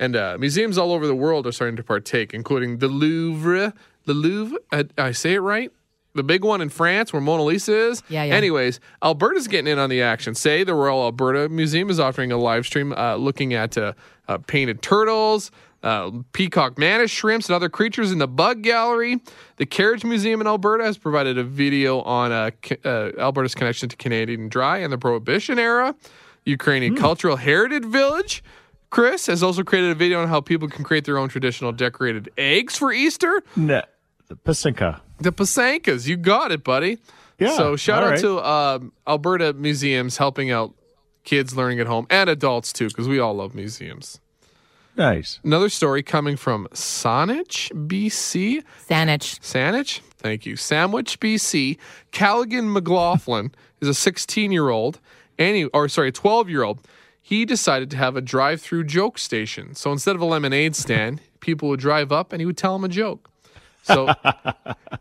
and 0.00 0.16
uh, 0.16 0.36
museums 0.40 0.76
all 0.76 0.92
over 0.92 1.06
the 1.06 1.14
world 1.14 1.46
are 1.46 1.52
starting 1.52 1.76
to 1.76 1.84
partake, 1.84 2.34
including 2.34 2.78
the 2.78 2.88
Louvre. 2.88 3.72
The 4.06 4.14
Louvre. 4.14 4.58
I, 4.72 4.84
I 4.98 5.12
say 5.12 5.34
it 5.34 5.40
right. 5.40 5.70
The 6.16 6.22
big 6.22 6.44
one 6.44 6.60
in 6.60 6.68
France, 6.68 7.12
where 7.12 7.22
Mona 7.22 7.44
Lisa 7.44 7.74
is. 7.74 8.02
Yeah, 8.08 8.24
yeah. 8.24 8.34
Anyways, 8.34 8.80
Alberta's 9.02 9.48
getting 9.48 9.70
in 9.70 9.78
on 9.78 9.90
the 9.90 10.02
action. 10.02 10.34
Say 10.34 10.64
the 10.64 10.74
Royal 10.74 11.04
Alberta 11.04 11.48
Museum 11.48 11.90
is 11.90 12.00
offering 12.00 12.32
a 12.32 12.36
live 12.36 12.66
stream 12.66 12.92
uh, 12.92 13.16
looking 13.16 13.54
at 13.54 13.76
uh, 13.78 13.92
uh, 14.28 14.38
painted 14.38 14.82
turtles, 14.82 15.50
uh, 15.82 16.10
peacock 16.32 16.78
mantis 16.78 17.10
shrimps, 17.10 17.48
and 17.48 17.54
other 17.54 17.68
creatures 17.68 18.10
in 18.10 18.18
the 18.18 18.28
bug 18.28 18.62
gallery. 18.62 19.20
The 19.56 19.66
Carriage 19.66 20.04
Museum 20.04 20.40
in 20.40 20.46
Alberta 20.46 20.84
has 20.84 20.98
provided 20.98 21.38
a 21.38 21.44
video 21.44 22.00
on 22.00 22.32
uh, 22.32 22.50
uh, 22.84 23.12
Alberta's 23.18 23.54
connection 23.54 23.88
to 23.88 23.96
Canadian 23.96 24.48
Dry 24.48 24.78
and 24.78 24.92
the 24.92 24.98
Prohibition 24.98 25.58
era. 25.58 25.94
Ukrainian 26.44 26.94
Cultural 26.96 27.36
Heritage 27.36 27.84
Village. 27.84 28.42
Chris 28.90 29.26
has 29.26 29.42
also 29.42 29.62
created 29.64 29.90
a 29.90 29.94
video 29.94 30.22
on 30.22 30.28
how 30.28 30.40
people 30.40 30.68
can 30.68 30.84
create 30.84 31.04
their 31.04 31.18
own 31.18 31.28
traditional 31.28 31.72
decorated 31.72 32.30
eggs 32.38 32.76
for 32.76 32.92
Easter. 32.92 33.42
The 34.28 34.36
Pysanka. 34.36 35.00
The 35.18 35.32
Pysankas, 35.32 36.06
you 36.06 36.16
got 36.16 36.52
it, 36.52 36.62
buddy. 36.62 36.98
Yeah, 37.38 37.56
So 37.56 37.76
shout 37.76 38.02
out 38.02 38.10
right. 38.10 38.20
to 38.20 38.46
um, 38.46 38.92
Alberta 39.06 39.52
museums 39.52 40.16
helping 40.16 40.50
out 40.50 40.74
kids 41.24 41.56
learning 41.56 41.80
at 41.80 41.86
home 41.86 42.06
and 42.08 42.30
adults 42.30 42.72
too, 42.72 42.88
because 42.88 43.08
we 43.08 43.18
all 43.18 43.34
love 43.34 43.54
museums. 43.54 44.20
Nice. 44.96 45.40
Another 45.44 45.68
story 45.68 46.02
coming 46.02 46.36
from 46.36 46.66
Saanich, 46.72 47.70
BC. 47.86 48.62
Saanich. 48.88 49.38
Saanich, 49.40 50.00
thank 50.16 50.46
you. 50.46 50.56
Sandwich, 50.56 51.20
BC. 51.20 51.76
Callaghan 52.12 52.72
McLaughlin 52.72 53.52
is 53.80 53.88
a 53.88 53.94
16 53.94 54.50
year 54.52 54.70
old, 54.70 54.98
and 55.38 55.56
he, 55.56 55.64
or 55.66 55.88
sorry, 55.88 56.08
a 56.08 56.12
12 56.12 56.48
year 56.48 56.62
old. 56.62 56.80
He 57.20 57.44
decided 57.44 57.90
to 57.90 57.96
have 57.96 58.16
a 58.16 58.20
drive 58.20 58.62
through 58.62 58.84
joke 58.84 59.18
station. 59.18 59.74
So 59.74 59.90
instead 59.92 60.14
of 60.14 60.22
a 60.22 60.24
lemonade 60.24 60.76
stand, 60.76 61.20
people 61.40 61.68
would 61.68 61.80
drive 61.80 62.12
up 62.12 62.32
and 62.32 62.40
he 62.40 62.46
would 62.46 62.56
tell 62.56 62.72
them 62.74 62.84
a 62.84 62.88
joke. 62.88 63.28
So 63.86 64.12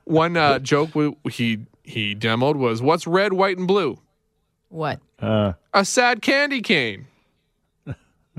one 0.05 0.37
uh, 0.37 0.59
joke 0.59 0.89
w- 0.89 1.15
he 1.31 1.59
he 1.83 2.15
demoed 2.15 2.55
was, 2.55 2.81
"What's 2.81 3.07
red, 3.07 3.33
white, 3.33 3.57
and 3.57 3.67
blue?" 3.67 3.99
What? 4.69 4.99
Uh, 5.19 5.53
A 5.73 5.83
sad 5.85 6.21
candy 6.21 6.61
cane. 6.61 7.07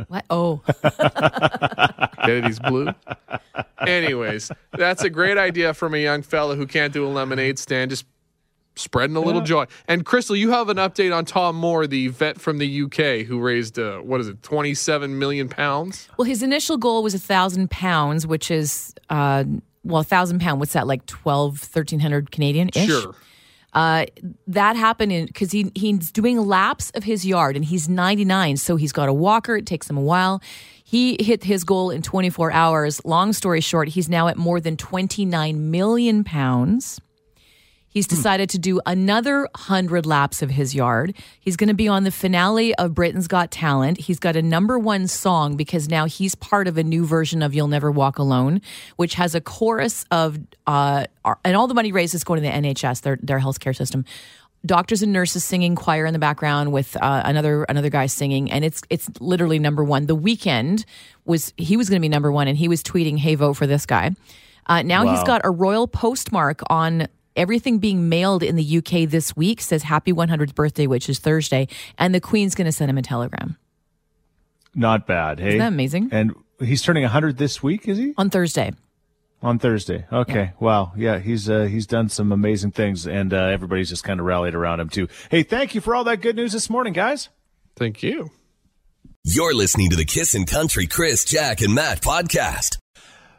What? 0.08 0.24
Oh, 0.28 0.60
Get 0.82 2.28
it? 2.28 2.44
He's 2.44 2.58
blue. 2.60 2.88
Anyways, 3.86 4.50
that's 4.72 5.02
a 5.02 5.08
great 5.10 5.38
idea 5.38 5.72
from 5.74 5.94
a 5.94 5.98
young 5.98 6.22
fella 6.22 6.54
who 6.56 6.66
can't 6.66 6.92
do 6.92 7.06
a 7.06 7.08
lemonade 7.08 7.58
stand, 7.58 7.90
just 7.90 8.04
spreading 8.74 9.16
a 9.16 9.20
little 9.20 9.40
joy. 9.40 9.64
And 9.88 10.04
Crystal, 10.04 10.36
you 10.36 10.50
have 10.50 10.68
an 10.68 10.76
update 10.76 11.16
on 11.16 11.24
Tom 11.24 11.56
Moore, 11.56 11.86
the 11.86 12.08
vet 12.08 12.38
from 12.38 12.58
the 12.58 12.82
UK 12.82 13.26
who 13.26 13.40
raised 13.40 13.78
uh, 13.78 13.98
what 14.00 14.20
is 14.20 14.28
it, 14.28 14.42
twenty 14.42 14.74
seven 14.74 15.18
million 15.18 15.48
pounds? 15.48 16.08
well, 16.18 16.26
his 16.26 16.42
initial 16.42 16.76
goal 16.76 17.02
was 17.02 17.14
a 17.14 17.18
thousand 17.18 17.70
pounds, 17.70 18.26
which 18.26 18.50
is 18.50 18.94
uh, 19.08 19.44
well, 19.86 20.00
a 20.00 20.04
thousand 20.04 20.40
pound. 20.40 20.60
What's 20.60 20.72
that? 20.72 20.86
Like 20.86 21.06
twelve, 21.06 21.58
thirteen 21.58 22.00
hundred 22.00 22.30
Canadian 22.30 22.70
ish. 22.74 22.86
Sure. 22.86 23.14
Uh, 23.72 24.06
that 24.46 24.74
happened 24.74 25.26
because 25.26 25.52
he 25.52 25.70
he's 25.74 26.10
doing 26.10 26.38
laps 26.38 26.90
of 26.94 27.04
his 27.04 27.26
yard 27.26 27.56
and 27.56 27.64
he's 27.64 27.90
99, 27.90 28.56
so 28.56 28.76
he's 28.76 28.92
got 28.92 29.08
a 29.08 29.12
walker. 29.12 29.56
It 29.56 29.66
takes 29.66 29.88
him 29.90 29.98
a 29.98 30.02
while. 30.02 30.40
He 30.82 31.16
hit 31.20 31.44
his 31.44 31.62
goal 31.62 31.90
in 31.90 32.00
24 32.00 32.52
hours. 32.52 33.04
Long 33.04 33.34
story 33.34 33.60
short, 33.60 33.88
he's 33.88 34.08
now 34.08 34.28
at 34.28 34.38
more 34.38 34.60
than 34.60 34.78
29 34.78 35.70
million 35.70 36.24
pounds. 36.24 37.00
He's 37.96 38.06
decided 38.06 38.50
to 38.50 38.58
do 38.58 38.78
another 38.84 39.48
100 39.54 40.04
laps 40.04 40.42
of 40.42 40.50
his 40.50 40.74
yard. 40.74 41.16
He's 41.40 41.56
going 41.56 41.68
to 41.68 41.74
be 41.74 41.88
on 41.88 42.04
the 42.04 42.10
finale 42.10 42.74
of 42.74 42.94
Britain's 42.94 43.26
Got 43.26 43.50
Talent. 43.50 43.96
He's 43.96 44.18
got 44.18 44.36
a 44.36 44.42
number 44.42 44.78
one 44.78 45.06
song 45.08 45.56
because 45.56 45.88
now 45.88 46.04
he's 46.04 46.34
part 46.34 46.68
of 46.68 46.76
a 46.76 46.84
new 46.84 47.06
version 47.06 47.40
of 47.40 47.54
You'll 47.54 47.68
Never 47.68 47.90
Walk 47.90 48.18
Alone, 48.18 48.60
which 48.96 49.14
has 49.14 49.34
a 49.34 49.40
chorus 49.40 50.04
of, 50.10 50.38
uh, 50.66 51.06
and 51.42 51.56
all 51.56 51.66
the 51.68 51.72
money 51.72 51.90
raised 51.90 52.14
is 52.14 52.22
going 52.22 52.42
to 52.42 52.46
the 52.46 52.52
NHS, 52.52 53.00
their, 53.00 53.18
their 53.22 53.40
healthcare 53.40 53.74
system. 53.74 54.04
Doctors 54.66 55.00
and 55.00 55.10
nurses 55.10 55.42
singing 55.42 55.74
choir 55.74 56.04
in 56.04 56.12
the 56.12 56.18
background 56.18 56.72
with 56.72 56.98
uh, 57.02 57.22
another 57.24 57.64
another 57.64 57.88
guy 57.88 58.04
singing, 58.04 58.50
and 58.50 58.62
it's 58.62 58.82
it's 58.90 59.08
literally 59.20 59.58
number 59.58 59.82
one. 59.82 60.04
The 60.04 60.14
weekend 60.14 60.84
was 61.24 61.54
he 61.56 61.78
was 61.78 61.88
going 61.88 61.98
to 61.98 62.04
be 62.04 62.10
number 62.10 62.30
one, 62.30 62.46
and 62.46 62.58
he 62.58 62.68
was 62.68 62.82
tweeting, 62.82 63.16
"Hey, 63.16 63.36
vote 63.36 63.54
for 63.54 63.66
this 63.66 63.86
guy." 63.86 64.10
Uh, 64.66 64.82
now 64.82 65.06
he's 65.06 65.22
got 65.22 65.40
a 65.44 65.50
royal 65.50 65.86
postmark 65.86 66.60
on 66.68 67.06
everything 67.36 67.78
being 67.78 68.08
mailed 68.08 68.42
in 68.42 68.56
the 68.56 68.78
UK 68.78 69.08
this 69.08 69.36
week. 69.36 69.60
Says 69.60 69.84
happy 69.84 70.12
100th 70.12 70.54
birthday, 70.54 70.86
which 70.86 71.08
is 71.08 71.18
Thursday, 71.18 71.68
and 71.98 72.14
the 72.14 72.20
Queen's 72.20 72.54
going 72.54 72.64
to 72.66 72.72
send 72.72 72.90
him 72.90 72.98
a 72.98 73.02
telegram 73.02 73.56
not 74.76 75.06
bad. 75.06 75.40
Hey, 75.40 75.48
Isn't 75.48 75.58
that 75.60 75.68
amazing? 75.68 76.10
And 76.12 76.34
he's 76.60 76.82
turning 76.82 77.02
100 77.02 77.38
this 77.38 77.62
week, 77.62 77.88
is 77.88 77.98
he? 77.98 78.12
on 78.16 78.30
Thursday. 78.30 78.72
On 79.42 79.58
Thursday. 79.58 80.06
Okay. 80.12 80.52
Wow. 80.60 80.92
Yeah, 80.96 81.18
he's 81.18 81.48
uh, 81.48 81.64
he's 81.64 81.86
done 81.86 82.08
some 82.08 82.32
amazing 82.32 82.72
things, 82.72 83.06
and 83.06 83.32
uh, 83.34 83.36
everybody's 83.44 83.88
just 83.88 84.02
kind 84.04 84.18
of 84.20 84.26
rallied 84.26 84.54
around 84.54 84.80
him 84.80 84.88
too. 84.88 85.08
Hey, 85.30 85.42
thank 85.42 85.74
you 85.74 85.80
for 85.80 85.94
all 85.94 86.04
that 86.04 86.20
good 86.20 86.36
news 86.36 86.52
this 86.52 86.70
morning, 86.70 86.92
guys. 86.92 87.28
Thank 87.76 88.02
you. 88.02 88.30
You're 89.24 89.54
listening 89.54 89.90
to 89.90 89.96
the 89.96 90.04
Kissin' 90.04 90.46
Country 90.46 90.86
Chris, 90.86 91.24
Jack, 91.24 91.60
and 91.60 91.74
Matt 91.74 92.00
podcast. 92.00 92.75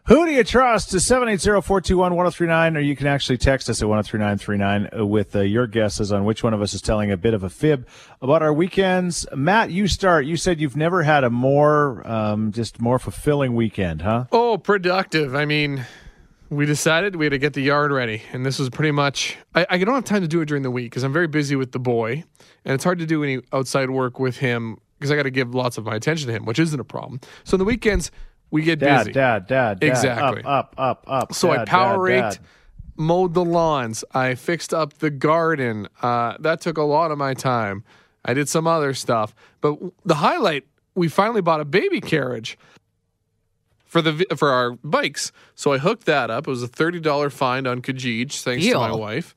Who 0.07 0.25
do 0.25 0.31
you 0.31 0.45
trust? 0.45 0.91
780-421-1039, 0.91 2.77
or 2.77 2.79
you 2.79 2.95
can 2.95 3.07
actually 3.07 3.37
text 3.37 3.69
us 3.69 3.81
at 3.81 3.89
103939 3.89 5.09
with 5.09 5.35
uh, 5.35 5.41
your 5.41 5.67
guesses 5.67 6.13
on 6.13 6.23
which 6.23 6.43
one 6.43 6.53
of 6.53 6.61
us 6.61 6.73
is 6.73 6.81
telling 6.81 7.11
a 7.11 7.17
bit 7.17 7.33
of 7.33 7.43
a 7.43 7.49
fib 7.49 7.85
about 8.21 8.41
our 8.41 8.53
weekends. 8.53 9.27
Matt, 9.35 9.69
you 9.69 9.85
start. 9.85 10.25
You 10.25 10.37
said 10.37 10.61
you've 10.61 10.77
never 10.77 11.03
had 11.03 11.25
a 11.25 11.29
more, 11.29 12.07
um, 12.07 12.53
just 12.53 12.79
more 12.79 12.99
fulfilling 12.99 13.53
weekend, 13.53 14.01
huh? 14.01 14.27
Oh, 14.31 14.57
productive. 14.57 15.35
I 15.35 15.43
mean, 15.43 15.85
we 16.49 16.65
decided 16.65 17.17
we 17.17 17.25
had 17.25 17.31
to 17.31 17.37
get 17.37 17.51
the 17.51 17.63
yard 17.63 17.91
ready, 17.91 18.21
and 18.31 18.45
this 18.45 18.59
was 18.59 18.69
pretty 18.69 18.91
much. 18.91 19.35
I, 19.55 19.67
I 19.69 19.77
don't 19.77 19.93
have 19.93 20.05
time 20.05 20.21
to 20.21 20.27
do 20.29 20.39
it 20.39 20.45
during 20.45 20.63
the 20.63 20.71
week 20.71 20.85
because 20.85 21.03
I'm 21.03 21.11
very 21.11 21.27
busy 21.27 21.57
with 21.57 21.73
the 21.73 21.79
boy, 21.79 22.23
and 22.63 22.73
it's 22.73 22.85
hard 22.85 22.99
to 22.99 23.05
do 23.05 23.25
any 23.25 23.41
outside 23.51 23.89
work 23.89 24.19
with 24.19 24.37
him 24.37 24.77
because 24.97 25.11
I 25.11 25.17
got 25.17 25.23
to 25.23 25.31
give 25.31 25.53
lots 25.53 25.77
of 25.77 25.83
my 25.83 25.95
attention 25.95 26.27
to 26.27 26.33
him, 26.33 26.45
which 26.45 26.59
isn't 26.59 26.79
a 26.79 26.85
problem. 26.85 27.19
So 27.43 27.55
on 27.55 27.59
the 27.59 27.65
weekends 27.65 28.09
we 28.51 28.62
get 28.63 28.79
Dad, 28.79 28.99
busy. 28.99 29.12
dad, 29.13 29.47
dad, 29.47 29.79
dad. 29.79 29.88
Exactly. 29.89 30.41
Up, 30.43 30.73
up, 30.77 31.03
up, 31.05 31.05
up. 31.07 31.33
So 31.33 31.51
I 31.51 31.65
power 31.65 31.93
dad, 32.07 32.13
raked, 32.13 32.36
dad. 32.38 32.45
mowed 32.95 33.33
the 33.33 33.43
lawns. 33.43 34.03
I 34.13 34.36
fixed 34.36 34.73
up 34.73 34.93
the 34.99 35.10
garden. 35.10 35.88
Uh, 36.01 36.36
that 36.39 36.62
took 36.62 36.77
a 36.77 36.83
lot 36.83 37.12
of 37.12 37.17
my 37.17 37.33
time. 37.33 37.83
I 38.25 38.33
did 38.33 38.49
some 38.49 38.67
other 38.67 38.93
stuff, 38.93 39.33
but 39.62 39.77
the 40.05 40.15
highlight 40.15 40.65
we 40.95 41.07
finally 41.07 41.41
bought 41.41 41.62
a 41.62 41.65
baby 41.65 42.01
carriage 42.01 42.57
for 43.86 44.01
the 44.01 44.25
for 44.36 44.49
our 44.49 44.71
bikes. 44.83 45.31
So 45.55 45.71
I 45.73 45.77
hooked 45.77 46.05
that 46.07 46.29
up. 46.29 46.47
It 46.47 46.49
was 46.49 46.63
a 46.63 46.67
thirty 46.67 46.99
dollar 46.99 47.29
find 47.29 47.67
on 47.67 47.81
Kijiji, 47.81 48.31
thanks 48.41 48.65
to 48.65 48.73
my 48.75 48.91
wife, 48.91 49.36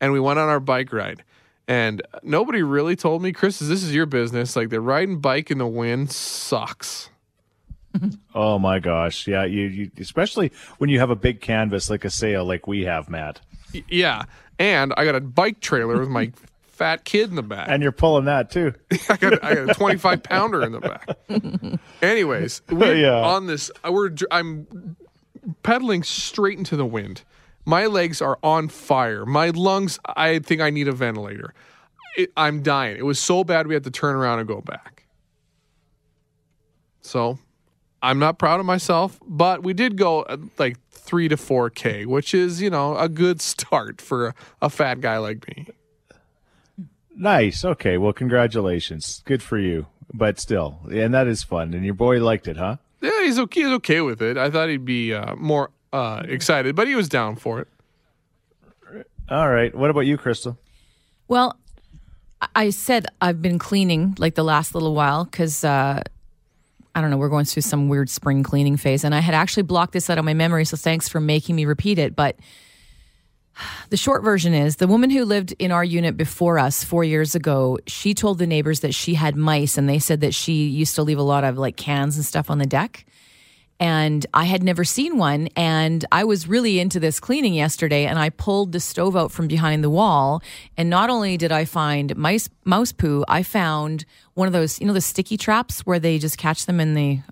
and 0.00 0.12
we 0.12 0.18
went 0.20 0.38
on 0.40 0.48
our 0.48 0.58
bike 0.60 0.92
ride. 0.92 1.22
And 1.68 2.02
nobody 2.24 2.62
really 2.64 2.96
told 2.96 3.22
me, 3.22 3.30
Chris, 3.32 3.60
this 3.60 3.84
is 3.84 3.94
your 3.94 4.06
business. 4.06 4.56
Like 4.56 4.70
the 4.70 4.80
riding 4.80 5.20
bike 5.20 5.50
in 5.50 5.58
the 5.58 5.66
wind 5.66 6.10
sucks. 6.10 7.08
Oh 8.34 8.58
my 8.58 8.78
gosh, 8.78 9.26
yeah. 9.26 9.44
You, 9.44 9.62
you 9.66 9.90
especially 9.98 10.52
when 10.78 10.88
you 10.90 10.98
have 11.00 11.10
a 11.10 11.16
big 11.16 11.40
canvas 11.40 11.90
like 11.90 12.04
a 12.04 12.10
sail, 12.10 12.44
like 12.44 12.66
we 12.66 12.82
have, 12.84 13.08
Matt, 13.10 13.40
Yeah. 13.88 14.24
And 14.58 14.92
I 14.96 15.04
got 15.04 15.14
a 15.16 15.20
bike 15.20 15.60
trailer 15.60 15.98
with 15.98 16.08
my 16.08 16.32
fat 16.68 17.04
kid 17.04 17.30
in 17.30 17.36
the 17.36 17.42
back. 17.42 17.68
and 17.68 17.82
you're 17.82 17.92
pulling 17.92 18.24
that 18.26 18.50
too. 18.50 18.72
I 19.08 19.16
got, 19.16 19.44
I 19.44 19.54
got 19.54 19.70
a 19.70 19.74
25 19.74 20.22
pounder 20.22 20.62
in 20.62 20.72
the 20.72 20.80
back. 20.80 21.80
Anyways, 22.02 22.62
we're 22.70 22.94
Yeah. 22.96 23.20
on 23.22 23.46
this. 23.46 23.70
Uh, 23.84 23.92
we're 23.92 24.10
I'm 24.30 24.96
pedaling 25.62 26.02
straight 26.02 26.58
into 26.58 26.76
the 26.76 26.86
wind. 26.86 27.22
My 27.64 27.86
legs 27.86 28.20
are 28.22 28.38
on 28.42 28.68
fire. 28.68 29.24
My 29.26 29.50
lungs. 29.50 29.98
I 30.06 30.38
think 30.40 30.60
I 30.60 30.70
need 30.70 30.88
a 30.88 30.92
ventilator. 30.92 31.54
It, 32.16 32.30
I'm 32.36 32.62
dying. 32.62 32.96
It 32.96 33.04
was 33.04 33.18
so 33.20 33.44
bad 33.44 33.66
we 33.66 33.74
had 33.74 33.84
to 33.84 33.90
turn 33.90 34.16
around 34.16 34.38
and 34.40 34.48
go 34.48 34.60
back. 34.60 35.04
So, 37.00 37.38
I'm 38.02 38.18
not 38.18 38.38
proud 38.38 38.58
of 38.60 38.66
myself, 38.66 39.18
but 39.26 39.62
we 39.62 39.72
did 39.74 39.96
go 39.96 40.22
uh, 40.22 40.36
like 40.58 40.76
three 40.90 41.28
to 41.28 41.36
four 41.36 41.70
k, 41.70 42.04
which 42.06 42.34
is 42.34 42.60
you 42.60 42.68
know 42.70 42.96
a 42.96 43.08
good 43.08 43.40
start 43.52 44.00
for 44.00 44.28
a, 44.28 44.34
a 44.62 44.70
fat 44.70 45.00
guy 45.00 45.18
like 45.18 45.46
me. 45.48 45.68
Nice. 47.14 47.64
Okay. 47.64 47.98
Well, 47.98 48.12
congratulations. 48.12 49.22
Good 49.24 49.42
for 49.42 49.58
you. 49.58 49.86
But 50.14 50.38
still, 50.38 50.80
and 50.90 51.14
that 51.14 51.26
is 51.26 51.42
fun. 51.42 51.72
And 51.72 51.84
your 51.84 51.94
boy 51.94 52.22
liked 52.22 52.46
it, 52.46 52.56
huh? 52.58 52.76
Yeah, 53.00 53.22
he's 53.24 53.38
okay. 53.38 53.62
He's 53.62 53.72
okay 53.72 54.00
with 54.02 54.20
it. 54.20 54.36
I 54.36 54.50
thought 54.50 54.68
he'd 54.68 54.84
be 54.84 55.14
uh, 55.14 55.36
more 55.36 55.70
uh, 55.92 56.22
excited, 56.26 56.74
but 56.76 56.86
he 56.86 56.94
was 56.94 57.08
down 57.08 57.36
for 57.36 57.60
it. 57.60 57.68
All 59.30 59.48
right. 59.50 59.74
What 59.74 59.88
about 59.90 60.00
you, 60.00 60.18
Crystal? 60.18 60.58
Well, 61.28 61.56
I- 62.42 62.48
I 62.54 62.70
said 62.70 63.06
I've 63.22 63.40
been 63.40 63.58
cleaning 63.58 64.14
like 64.18 64.34
the 64.34 64.42
last 64.44 64.74
little 64.74 64.94
while 64.94 65.24
because 65.24 65.64
uh, 65.64 66.02
I 66.94 67.00
don't 67.00 67.10
know, 67.10 67.16
we're 67.16 67.28
going 67.28 67.44
through 67.44 67.62
some 67.62 67.88
weird 67.88 68.10
spring 68.10 68.42
cleaning 68.42 68.76
phase. 68.76 69.04
And 69.04 69.14
I 69.14 69.20
had 69.20 69.34
actually 69.34 69.62
blocked 69.64 69.92
this 69.92 70.10
out 70.10 70.18
of 70.18 70.24
my 70.24 70.34
memory. 70.34 70.64
So 70.64 70.76
thanks 70.76 71.08
for 71.08 71.20
making 71.20 71.56
me 71.56 71.64
repeat 71.64 71.98
it. 71.98 72.14
But 72.14 72.36
the 73.90 73.96
short 73.96 74.22
version 74.22 74.54
is 74.54 74.76
the 74.76 74.86
woman 74.86 75.10
who 75.10 75.24
lived 75.24 75.54
in 75.58 75.72
our 75.72 75.84
unit 75.84 76.16
before 76.16 76.58
us 76.58 76.84
four 76.84 77.04
years 77.04 77.34
ago, 77.34 77.78
she 77.86 78.14
told 78.14 78.38
the 78.38 78.46
neighbors 78.46 78.80
that 78.80 78.94
she 78.94 79.14
had 79.14 79.36
mice. 79.36 79.78
And 79.78 79.88
they 79.88 79.98
said 79.98 80.20
that 80.20 80.34
she 80.34 80.66
used 80.66 80.94
to 80.96 81.02
leave 81.02 81.18
a 81.18 81.22
lot 81.22 81.44
of 81.44 81.58
like 81.58 81.76
cans 81.76 82.16
and 82.16 82.24
stuff 82.24 82.50
on 82.50 82.58
the 82.58 82.66
deck 82.66 83.06
and 83.82 84.24
I 84.32 84.44
had 84.44 84.62
never 84.62 84.84
seen 84.84 85.18
one. 85.18 85.48
And 85.56 86.04
I 86.12 86.22
was 86.22 86.46
really 86.46 86.78
into 86.78 87.00
this 87.00 87.18
cleaning 87.18 87.52
yesterday, 87.52 88.06
and 88.06 88.16
I 88.16 88.30
pulled 88.30 88.70
the 88.70 88.78
stove 88.78 89.16
out 89.16 89.32
from 89.32 89.48
behind 89.48 89.82
the 89.82 89.90
wall. 89.90 90.40
And 90.76 90.88
not 90.88 91.10
only 91.10 91.36
did 91.36 91.50
I 91.50 91.64
find 91.64 92.16
mice 92.16 92.48
mouse 92.64 92.92
poo, 92.92 93.24
I 93.26 93.42
found 93.42 94.04
one 94.34 94.46
of 94.46 94.52
those, 94.52 94.80
you 94.80 94.86
know, 94.86 94.92
the 94.92 95.00
sticky 95.00 95.36
traps 95.36 95.80
where 95.80 95.98
they 95.98 96.18
just 96.18 96.38
catch 96.38 96.66
them 96.66 96.78
and 96.78 96.96
they. 96.96 97.24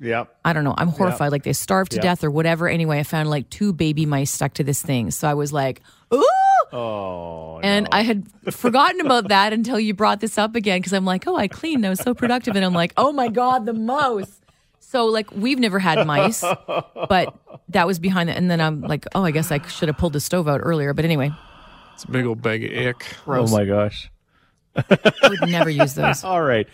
Yep. 0.00 0.32
I 0.44 0.52
don't 0.52 0.62
know. 0.62 0.74
I'm 0.78 0.88
horrified. 0.88 1.32
Like 1.32 1.42
they 1.42 1.52
starved 1.52 1.90
to 1.92 1.96
Yeah. 1.96 2.02
death 2.02 2.22
or 2.22 2.30
whatever. 2.30 2.68
Anyway, 2.68 3.00
I 3.00 3.02
found 3.02 3.28
like 3.28 3.50
two 3.50 3.72
baby 3.72 4.06
mice 4.06 4.30
stuck 4.30 4.54
to 4.54 4.62
this 4.62 4.80
thing. 4.82 5.10
So 5.10 5.26
I 5.26 5.34
was 5.34 5.52
like, 5.52 5.80
ooh. 6.14 6.24
Oh. 6.72 7.58
And 7.64 7.88
I 7.90 8.02
had 8.02 8.28
forgotten 8.52 9.00
about 9.00 9.28
that 9.28 9.52
until 9.52 9.80
you 9.80 9.92
brought 9.92 10.20
this 10.20 10.38
up 10.38 10.54
again 10.54 10.78
because 10.78 10.92
I'm 10.92 11.04
like, 11.04 11.26
oh, 11.26 11.34
I 11.34 11.48
cleaned. 11.48 11.84
I 11.84 11.88
was 11.88 11.98
so 12.00 12.14
productive. 12.14 12.54
And 12.54 12.64
I'm 12.64 12.74
like, 12.74 12.92
oh 12.96 13.10
my 13.12 13.26
God, 13.28 13.66
the 13.66 13.72
mouse. 13.72 14.40
So, 14.88 15.06
like, 15.06 15.32
we've 15.32 15.58
never 15.58 15.80
had 15.80 16.06
mice, 16.06 16.42
but 17.08 17.34
that 17.70 17.88
was 17.88 17.98
behind 17.98 18.30
it. 18.30 18.36
And 18.36 18.48
then 18.48 18.60
I'm 18.60 18.82
like, 18.82 19.04
oh, 19.16 19.24
I 19.24 19.32
guess 19.32 19.50
I 19.50 19.60
should 19.66 19.88
have 19.88 19.98
pulled 19.98 20.12
the 20.12 20.20
stove 20.20 20.46
out 20.46 20.60
earlier. 20.62 20.94
But 20.94 21.04
anyway, 21.04 21.32
It's 21.94 22.04
a 22.04 22.10
big 22.10 22.24
old 22.24 22.40
bag 22.40 22.64
of 22.64 22.70
ick. 22.86 23.04
Oh 23.26 23.48
my 23.48 23.64
gosh. 23.64 24.10
I 24.76 25.28
would 25.28 25.50
never 25.50 25.70
use 25.70 25.94
those. 25.94 26.22
All 26.24 26.40
right. 26.40 26.68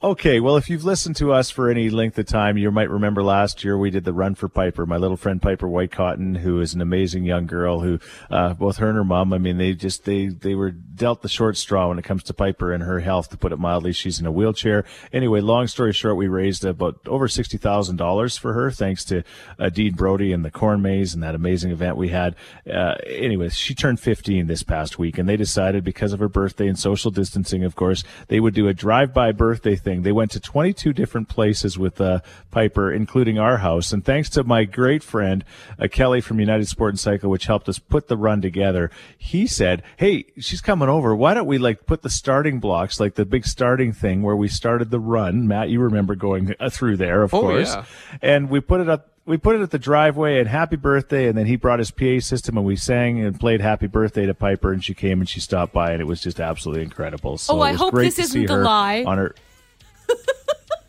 Okay, 0.00 0.38
well, 0.38 0.56
if 0.56 0.70
you've 0.70 0.84
listened 0.84 1.16
to 1.16 1.32
us 1.32 1.50
for 1.50 1.68
any 1.68 1.90
length 1.90 2.16
of 2.20 2.26
time, 2.26 2.56
you 2.56 2.70
might 2.70 2.88
remember 2.88 3.20
last 3.20 3.64
year 3.64 3.76
we 3.76 3.90
did 3.90 4.04
the 4.04 4.12
Run 4.12 4.36
for 4.36 4.48
Piper. 4.48 4.86
My 4.86 4.96
little 4.96 5.16
friend 5.16 5.42
Piper 5.42 5.66
White 5.66 5.90
Cotton, 5.90 6.36
who 6.36 6.60
is 6.60 6.72
an 6.72 6.80
amazing 6.80 7.24
young 7.24 7.46
girl, 7.46 7.80
who 7.80 7.98
uh, 8.30 8.54
both 8.54 8.76
her 8.76 8.86
and 8.86 8.96
her 8.96 9.02
mom, 9.02 9.32
I 9.32 9.38
mean, 9.38 9.58
they 9.58 9.72
just 9.72 10.04
they 10.04 10.28
they 10.28 10.54
were 10.54 10.70
dealt 10.70 11.22
the 11.22 11.28
short 11.28 11.56
straw 11.56 11.88
when 11.88 11.98
it 11.98 12.04
comes 12.04 12.22
to 12.24 12.32
Piper 12.32 12.72
and 12.72 12.84
her 12.84 13.00
health, 13.00 13.30
to 13.30 13.36
put 13.36 13.50
it 13.50 13.58
mildly. 13.58 13.92
She's 13.92 14.20
in 14.20 14.26
a 14.26 14.30
wheelchair. 14.30 14.84
Anyway, 15.12 15.40
long 15.40 15.66
story 15.66 15.92
short, 15.92 16.16
we 16.16 16.28
raised 16.28 16.64
about 16.64 17.00
over 17.08 17.26
sixty 17.26 17.58
thousand 17.58 17.96
dollars 17.96 18.38
for 18.38 18.52
her, 18.52 18.70
thanks 18.70 19.04
to 19.06 19.24
uh, 19.58 19.68
Dean 19.68 19.94
Brody 19.94 20.32
and 20.32 20.44
the 20.44 20.52
Corn 20.52 20.80
Maze 20.80 21.12
and 21.12 21.24
that 21.24 21.34
amazing 21.34 21.72
event 21.72 21.96
we 21.96 22.10
had. 22.10 22.36
Uh, 22.72 22.94
anyways, 23.04 23.56
she 23.56 23.74
turned 23.74 23.98
fifteen 23.98 24.46
this 24.46 24.62
past 24.62 24.96
week, 24.96 25.18
and 25.18 25.28
they 25.28 25.36
decided 25.36 25.82
because 25.82 26.12
of 26.12 26.20
her 26.20 26.28
birthday 26.28 26.68
and 26.68 26.78
social 26.78 27.10
distancing, 27.10 27.64
of 27.64 27.74
course, 27.74 28.04
they 28.28 28.38
would 28.38 28.54
do 28.54 28.68
a 28.68 28.72
drive-by 28.72 29.32
birthday 29.32 29.74
thing. 29.74 29.87
They 30.02 30.12
went 30.12 30.30
to 30.32 30.40
22 30.40 30.92
different 30.92 31.28
places 31.28 31.78
with 31.78 32.00
uh, 32.00 32.20
Piper, 32.50 32.92
including 32.92 33.38
our 33.38 33.58
house. 33.58 33.92
And 33.92 34.04
thanks 34.04 34.28
to 34.30 34.44
my 34.44 34.64
great 34.64 35.02
friend 35.02 35.44
uh, 35.78 35.88
Kelly 35.88 36.20
from 36.20 36.40
United 36.40 36.68
Sport 36.68 36.90
and 36.92 37.00
Cycle, 37.00 37.30
which 37.30 37.46
helped 37.46 37.68
us 37.68 37.78
put 37.78 38.08
the 38.08 38.16
run 38.16 38.40
together, 38.42 38.90
he 39.16 39.46
said, 39.46 39.82
"Hey, 39.96 40.24
she's 40.38 40.60
coming 40.60 40.88
over. 40.88 41.14
Why 41.16 41.34
don't 41.34 41.46
we 41.46 41.58
like 41.58 41.86
put 41.86 42.02
the 42.02 42.10
starting 42.10 42.60
blocks, 42.60 43.00
like 43.00 43.14
the 43.14 43.24
big 43.24 43.46
starting 43.46 43.92
thing 43.92 44.22
where 44.22 44.36
we 44.36 44.48
started 44.48 44.90
the 44.90 45.00
run? 45.00 45.48
Matt, 45.48 45.68
you 45.70 45.80
remember 45.80 46.14
going 46.14 46.54
uh, 46.60 46.70
through 46.70 46.96
there, 46.98 47.22
of 47.22 47.32
Oh, 47.34 47.40
course. 47.40 47.74
yeah. 47.74 47.84
And 48.22 48.50
we 48.50 48.60
put 48.60 48.80
it 48.80 48.88
up." 48.88 49.08
We 49.26 49.36
put 49.36 49.56
it 49.56 49.60
at 49.60 49.70
the 49.72 49.78
driveway 49.78 50.38
and 50.38 50.48
happy 50.48 50.76
birthday. 50.76 51.28
And 51.28 51.36
then 51.36 51.44
he 51.44 51.56
brought 51.56 51.80
his 51.80 51.90
PA 51.90 52.18
system 52.20 52.56
and 52.56 52.64
we 52.64 52.76
sang 52.76 53.20
and 53.22 53.38
played 53.38 53.60
happy 53.60 53.86
birthday 53.86 54.24
to 54.24 54.32
Piper. 54.32 54.72
And 54.72 54.82
she 54.82 54.94
came 54.94 55.20
and 55.20 55.28
she 55.28 55.38
stopped 55.38 55.74
by 55.74 55.90
and 55.92 56.00
it 56.00 56.06
was 56.06 56.22
just 56.22 56.40
absolutely 56.40 56.82
incredible. 56.82 57.36
So 57.36 57.58
Oh, 57.58 57.60
I 57.60 57.74
hope 57.74 57.92
this 57.94 58.18
isn't 58.18 58.32
see 58.32 58.46
the 58.46 58.56
lie. 58.56 59.04
On 59.06 59.18
her, 59.18 59.34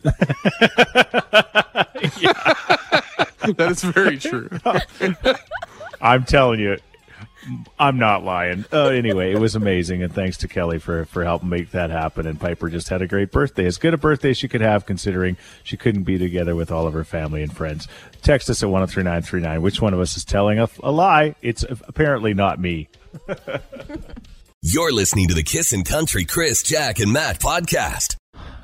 That 3.56 3.72
is 3.72 3.82
very 3.82 4.18
true. 4.18 4.48
I'm 6.00 6.24
telling 6.24 6.60
you, 6.60 6.76
I'm 7.78 7.98
not 7.98 8.22
lying. 8.22 8.64
Uh, 8.72 8.88
anyway, 8.88 9.32
it 9.32 9.38
was 9.38 9.54
amazing, 9.54 10.02
and 10.02 10.14
thanks 10.14 10.36
to 10.38 10.48
Kelly 10.48 10.78
for 10.78 11.04
for 11.06 11.24
helping 11.24 11.48
make 11.48 11.70
that 11.70 11.90
happen. 11.90 12.26
And 12.26 12.38
Piper 12.38 12.68
just 12.68 12.88
had 12.88 13.02
a 13.02 13.06
great 13.06 13.32
birthday, 13.32 13.66
as 13.66 13.78
good 13.78 13.94
a 13.94 13.98
birthday 13.98 14.30
as 14.30 14.38
she 14.38 14.48
could 14.48 14.60
have, 14.60 14.86
considering 14.86 15.36
she 15.62 15.76
couldn't 15.76 16.02
be 16.02 16.18
together 16.18 16.54
with 16.54 16.70
all 16.70 16.86
of 16.86 16.92
her 16.92 17.04
family 17.04 17.42
and 17.42 17.54
friends. 17.54 17.88
Text 18.22 18.50
us 18.50 18.62
at 18.62 18.68
one 18.68 18.80
zero 18.80 18.86
three 18.86 19.02
nine 19.02 19.22
three 19.22 19.40
nine. 19.40 19.62
Which 19.62 19.80
one 19.80 19.94
of 19.94 20.00
us 20.00 20.16
is 20.16 20.24
telling 20.24 20.58
a, 20.58 20.68
a 20.82 20.92
lie? 20.92 21.34
It's 21.42 21.64
apparently 21.68 22.34
not 22.34 22.60
me. 22.60 22.88
You're 24.62 24.92
listening 24.92 25.28
to 25.28 25.34
the 25.34 25.42
Kissin' 25.42 25.84
Country 25.84 26.26
Chris, 26.26 26.62
Jack, 26.62 27.00
and 27.00 27.12
Matt 27.12 27.40
podcast. 27.40 28.16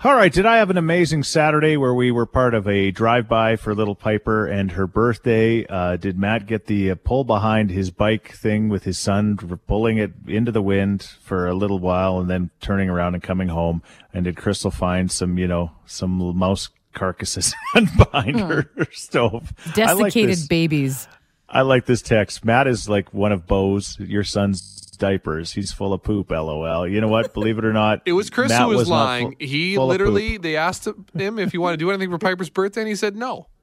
All 0.04 0.14
right, 0.14 0.32
did 0.32 0.44
I 0.44 0.58
have 0.58 0.68
an 0.68 0.76
amazing 0.76 1.22
Saturday 1.22 1.78
where 1.78 1.94
we 1.94 2.10
were 2.10 2.26
part 2.26 2.52
of 2.52 2.68
a 2.68 2.90
drive-by 2.90 3.56
for 3.56 3.74
little 3.74 3.94
Piper 3.94 4.46
and 4.46 4.72
her 4.72 4.86
birthday? 4.86 5.64
Uh, 5.66 5.96
did 5.96 6.18
Matt 6.18 6.46
get 6.46 6.66
the 6.66 6.90
uh, 6.90 6.94
pull 7.02 7.24
behind 7.24 7.70
his 7.70 7.90
bike 7.90 8.32
thing 8.32 8.68
with 8.68 8.84
his 8.84 8.98
son, 8.98 9.36
pulling 9.66 9.96
it 9.96 10.12
into 10.28 10.52
the 10.52 10.60
wind 10.60 11.02
for 11.22 11.48
a 11.48 11.54
little 11.54 11.78
while 11.78 12.18
and 12.18 12.28
then 12.28 12.50
turning 12.60 12.90
around 12.90 13.14
and 13.14 13.22
coming 13.22 13.48
home? 13.48 13.82
And 14.12 14.26
did 14.26 14.36
Crystal 14.36 14.70
find 14.70 15.10
some, 15.10 15.38
you 15.38 15.48
know, 15.48 15.72
some 15.86 16.36
mouse 16.36 16.68
carcasses 16.92 17.54
behind 17.96 18.38
her, 18.38 18.70
her 18.76 18.88
stove? 18.92 19.54
I 19.76 19.94
like 19.94 20.12
Desiccated 20.12 20.48
babies. 20.48 21.08
I 21.48 21.62
like 21.62 21.86
this 21.86 22.02
text. 22.02 22.44
Matt 22.44 22.66
is 22.66 22.86
like 22.88 23.14
one 23.14 23.32
of 23.32 23.46
Bo's, 23.46 23.98
your 23.98 24.24
son's 24.24 24.75
diapers. 24.96 25.52
He's 25.52 25.72
full 25.72 25.92
of 25.92 26.02
poop. 26.02 26.30
LOL. 26.30 26.86
You 26.88 27.00
know 27.00 27.08
what? 27.08 27.32
Believe 27.34 27.58
it 27.58 27.64
or 27.64 27.72
not, 27.72 28.02
It 28.06 28.12
was 28.12 28.30
Chris 28.30 28.50
Matt 28.50 28.62
who 28.62 28.68
was, 28.68 28.88
not 28.88 29.04
lying. 29.04 29.30
fu- 29.32 29.36
he 29.46 29.74
full 29.76 29.86
literally, 29.86 30.36
they 30.38 30.56
asked 30.56 30.86
him 31.14 31.38
if 31.38 31.52
he 31.52 31.58
wanted 31.58 31.78
to 31.78 31.84
do 31.84 31.90
anything 31.90 32.10
for 32.10 32.18
Piper's 32.18 32.50
birthday, 32.50 32.80
and 32.82 32.88
he 32.88 32.94
said 32.96 33.16
no. 33.16 33.48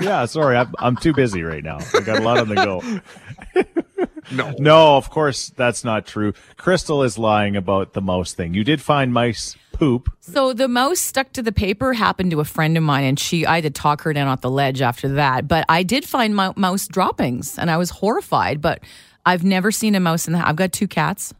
Yeah, 0.00 0.24
sorry, 0.24 0.56
I'm, 0.56 0.74
I'm 0.80 0.96
too 0.96 1.12
busy 1.12 1.42
right 1.42 1.62
now. 1.62 1.78
I 1.94 2.00
got 2.00 2.18
a 2.18 2.22
lot 2.22 2.38
on 2.38 2.48
the 2.48 2.56
go. 2.56 3.64
No. 4.32 4.52
No, 4.58 4.96
of 4.96 5.08
course 5.08 5.50
that's 5.50 5.84
not 5.84 6.04
true. 6.04 6.32
Crystal 6.56 7.04
is 7.04 7.16
lying 7.16 7.54
about 7.54 7.92
the 7.92 8.00
mouse 8.00 8.32
thing. 8.32 8.54
You 8.54 8.64
did 8.64 8.82
find 8.82 9.14
mice 9.14 9.56
poop. 9.72 10.10
So 10.20 10.52
the 10.52 10.66
mouse 10.66 10.98
stuck 10.98 11.32
to 11.34 11.42
the 11.42 11.52
paper 11.52 11.92
happened 11.92 12.32
to 12.32 12.40
a 12.40 12.44
friend 12.44 12.76
of 12.76 12.82
mine, 12.82 13.04
and 13.04 13.20
she 13.20 13.46
I 13.46 13.56
had 13.56 13.64
to 13.64 13.70
talk 13.70 14.02
her 14.02 14.12
down 14.12 14.26
off 14.26 14.40
the 14.40 14.50
ledge 14.50 14.82
after 14.82 15.08
that. 15.10 15.46
But 15.46 15.64
I 15.68 15.84
did 15.84 16.04
find 16.04 16.34
mou- 16.34 16.54
mouse 16.56 16.88
droppings, 16.88 17.56
and 17.56 17.70
I 17.70 17.76
was 17.76 17.90
horrified. 17.90 18.60
But 18.60 18.80
I've 19.26 19.44
never 19.44 19.70
seen 19.70 19.94
a 19.94 20.00
mouse 20.00 20.26
in 20.26 20.32
the. 20.32 20.38
house. 20.38 20.48
I've 20.48 20.56
got 20.56 20.72
two 20.72 20.88
cats. 20.88 21.34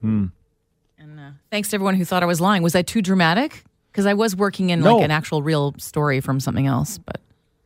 Hmm. 0.00 0.26
And 0.98 1.20
uh, 1.20 1.30
thanks 1.50 1.68
to 1.70 1.76
everyone 1.76 1.94
who 1.94 2.04
thought 2.04 2.22
I 2.22 2.26
was 2.26 2.40
lying. 2.40 2.62
Was 2.62 2.74
I 2.74 2.82
too 2.82 3.02
dramatic? 3.02 3.62
Because 3.92 4.06
I 4.06 4.14
was 4.14 4.34
working 4.34 4.70
in 4.70 4.80
No. 4.80 4.96
like 4.96 5.04
an 5.04 5.10
actual 5.10 5.42
real 5.42 5.74
story 5.78 6.20
from 6.20 6.40
something 6.40 6.66
else. 6.66 6.98
But 6.98 7.20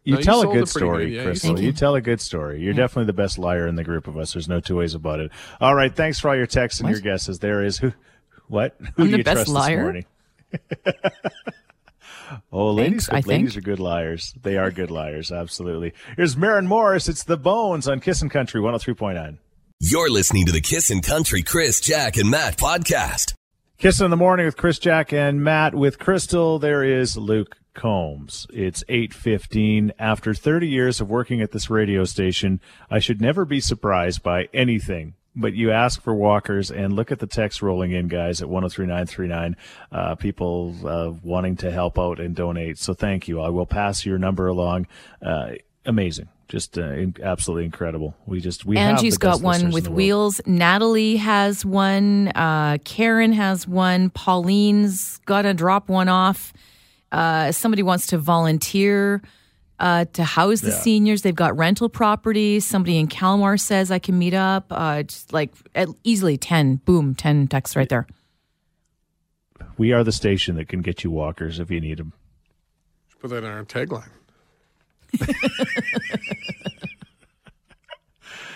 You 0.04 0.14
No, 0.14 0.18
you 0.18 0.24
tell 0.24 0.40
a 0.40 0.42
sold 0.42 0.54
good 0.54 0.62
it 0.62 0.72
pretty 0.72 0.78
story, 0.86 1.04
good. 1.06 1.12
Yeah, 1.12 1.20
you 1.22 1.26
Crystal. 1.28 1.48
sold 1.48 1.58
You, 1.60 1.68
it. 1.70 1.76
tell 1.76 1.94
a 1.94 2.00
good 2.00 2.20
story. 2.20 2.60
You're 2.60 2.74
definitely 2.74 3.06
the 3.06 3.12
best 3.14 3.38
liar 3.38 3.66
in 3.66 3.76
the 3.76 3.84
group 3.84 4.06
of 4.06 4.16
us. 4.18 4.32
There's 4.32 4.48
no 4.48 4.60
two 4.60 4.76
ways 4.76 4.94
about 4.94 5.20
it. 5.20 5.30
All 5.60 5.74
right, 5.74 5.94
thanks 5.94 6.18
for 6.20 6.28
all 6.28 6.36
your 6.36 6.46
texts 6.46 6.80
and 6.80 6.88
What? 6.88 6.92
your 6.92 7.00
guesses. 7.00 7.38
There 7.38 7.62
is 7.64 7.78
who, 7.78 7.92
what? 8.48 8.76
Who 8.96 9.04
I'm 9.04 9.04
do 9.06 9.10
the 9.12 9.18
you 9.18 9.24
best 9.24 9.34
trust 9.46 9.48
liar? 9.50 9.76
this 9.76 9.82
morning? 9.82 10.04
oh, 12.52 12.72
ladies, 12.72 13.06
Thanks, 13.06 13.26
I 13.26 13.30
ladies 13.30 13.54
think. 13.54 13.64
are 13.64 13.70
good 13.70 13.80
liars. 13.80 14.34
They 14.42 14.56
are 14.56 14.70
good 14.70 14.90
liars. 14.90 15.30
Absolutely. 15.32 15.92
Here's 16.16 16.36
Maren 16.36 16.66
Morris. 16.66 17.08
It's 17.08 17.24
the 17.24 17.36
Bones 17.36 17.88
on 17.88 18.00
Kissin' 18.00 18.28
Country 18.28 18.60
103.9. 18.60 19.38
You're 19.80 20.10
listening 20.10 20.46
to 20.46 20.52
the 20.52 20.60
Kissin' 20.60 21.00
Country 21.00 21.42
Chris, 21.42 21.80
Jack, 21.80 22.16
and 22.16 22.30
Matt 22.30 22.58
podcast. 22.58 23.34
Kissin' 23.78 24.04
in 24.04 24.10
the 24.10 24.16
morning 24.16 24.44
with 24.44 24.56
Chris, 24.58 24.78
Jack, 24.78 25.12
and 25.12 25.42
Matt. 25.42 25.74
With 25.74 25.98
Crystal, 25.98 26.58
there 26.58 26.84
is 26.84 27.16
Luke 27.16 27.56
Combs. 27.72 28.46
It's 28.52 28.84
8:15 28.90 29.92
after 29.98 30.34
30 30.34 30.68
years 30.68 31.00
of 31.00 31.08
working 31.08 31.40
at 31.40 31.52
this 31.52 31.70
radio 31.70 32.04
station. 32.04 32.60
I 32.90 32.98
should 32.98 33.20
never 33.22 33.44
be 33.46 33.60
surprised 33.60 34.22
by 34.22 34.48
anything. 34.52 35.14
But 35.36 35.54
you 35.54 35.70
ask 35.70 36.02
for 36.02 36.14
walkers 36.14 36.70
and 36.70 36.94
look 36.94 37.12
at 37.12 37.20
the 37.20 37.26
text 37.26 37.62
rolling 37.62 37.92
in, 37.92 38.08
guys, 38.08 38.42
at 38.42 38.48
103939. 38.48 39.56
Uh, 39.92 40.14
people 40.16 40.74
uh, 40.84 41.12
wanting 41.22 41.56
to 41.58 41.70
help 41.70 41.98
out 41.98 42.18
and 42.18 42.34
donate. 42.34 42.78
So 42.78 42.94
thank 42.94 43.28
you. 43.28 43.40
I 43.40 43.48
will 43.48 43.66
pass 43.66 44.04
your 44.04 44.18
number 44.18 44.48
along. 44.48 44.88
Uh, 45.22 45.52
amazing. 45.86 46.28
Just 46.48 46.78
uh, 46.78 46.82
in, 46.82 47.14
absolutely 47.22 47.64
incredible. 47.64 48.16
We 48.26 48.40
just 48.40 48.64
we 48.64 48.76
have 48.76 48.96
Angie's 48.96 49.18
got 49.18 49.40
one 49.40 49.70
with 49.70 49.86
wheels. 49.86 50.40
Natalie 50.46 51.16
has 51.16 51.64
one. 51.64 52.32
Uh, 52.34 52.78
Karen 52.84 53.32
has 53.32 53.68
one. 53.68 54.10
Pauline's 54.10 55.18
got 55.26 55.42
to 55.42 55.54
drop 55.54 55.88
one 55.88 56.08
off. 56.08 56.52
Uh, 57.12 57.52
somebody 57.52 57.84
wants 57.84 58.08
to 58.08 58.18
volunteer 58.18 59.22
uh, 59.80 60.04
to 60.12 60.22
house 60.24 60.60
the 60.60 60.70
Yeah. 60.70 60.78
seniors. 60.80 61.22
They've 61.22 61.34
got 61.34 61.56
rental 61.56 61.88
properties. 61.88 62.64
Somebody 62.66 62.98
in 62.98 63.08
Calmar 63.08 63.56
says 63.56 63.90
I 63.90 63.98
can 63.98 64.18
meet 64.18 64.34
up. 64.34 64.66
Uh, 64.70 65.02
just 65.02 65.32
like 65.32 65.50
at 65.74 65.88
easily 66.04 66.36
10. 66.36 66.76
Boom, 66.84 67.14
10 67.14 67.48
texts 67.48 67.74
right 67.74 67.88
there. 67.88 68.06
We 69.78 69.92
are 69.92 70.04
the 70.04 70.12
station 70.12 70.56
that 70.56 70.68
can 70.68 70.82
get 70.82 71.02
you 71.02 71.10
walkers 71.10 71.58
if 71.58 71.70
you 71.70 71.80
need 71.80 71.98
them. 71.98 72.12
Put 73.20 73.30
that 73.30 73.38
in 73.44 73.50
our 73.50 73.64
tagline. 73.64 74.10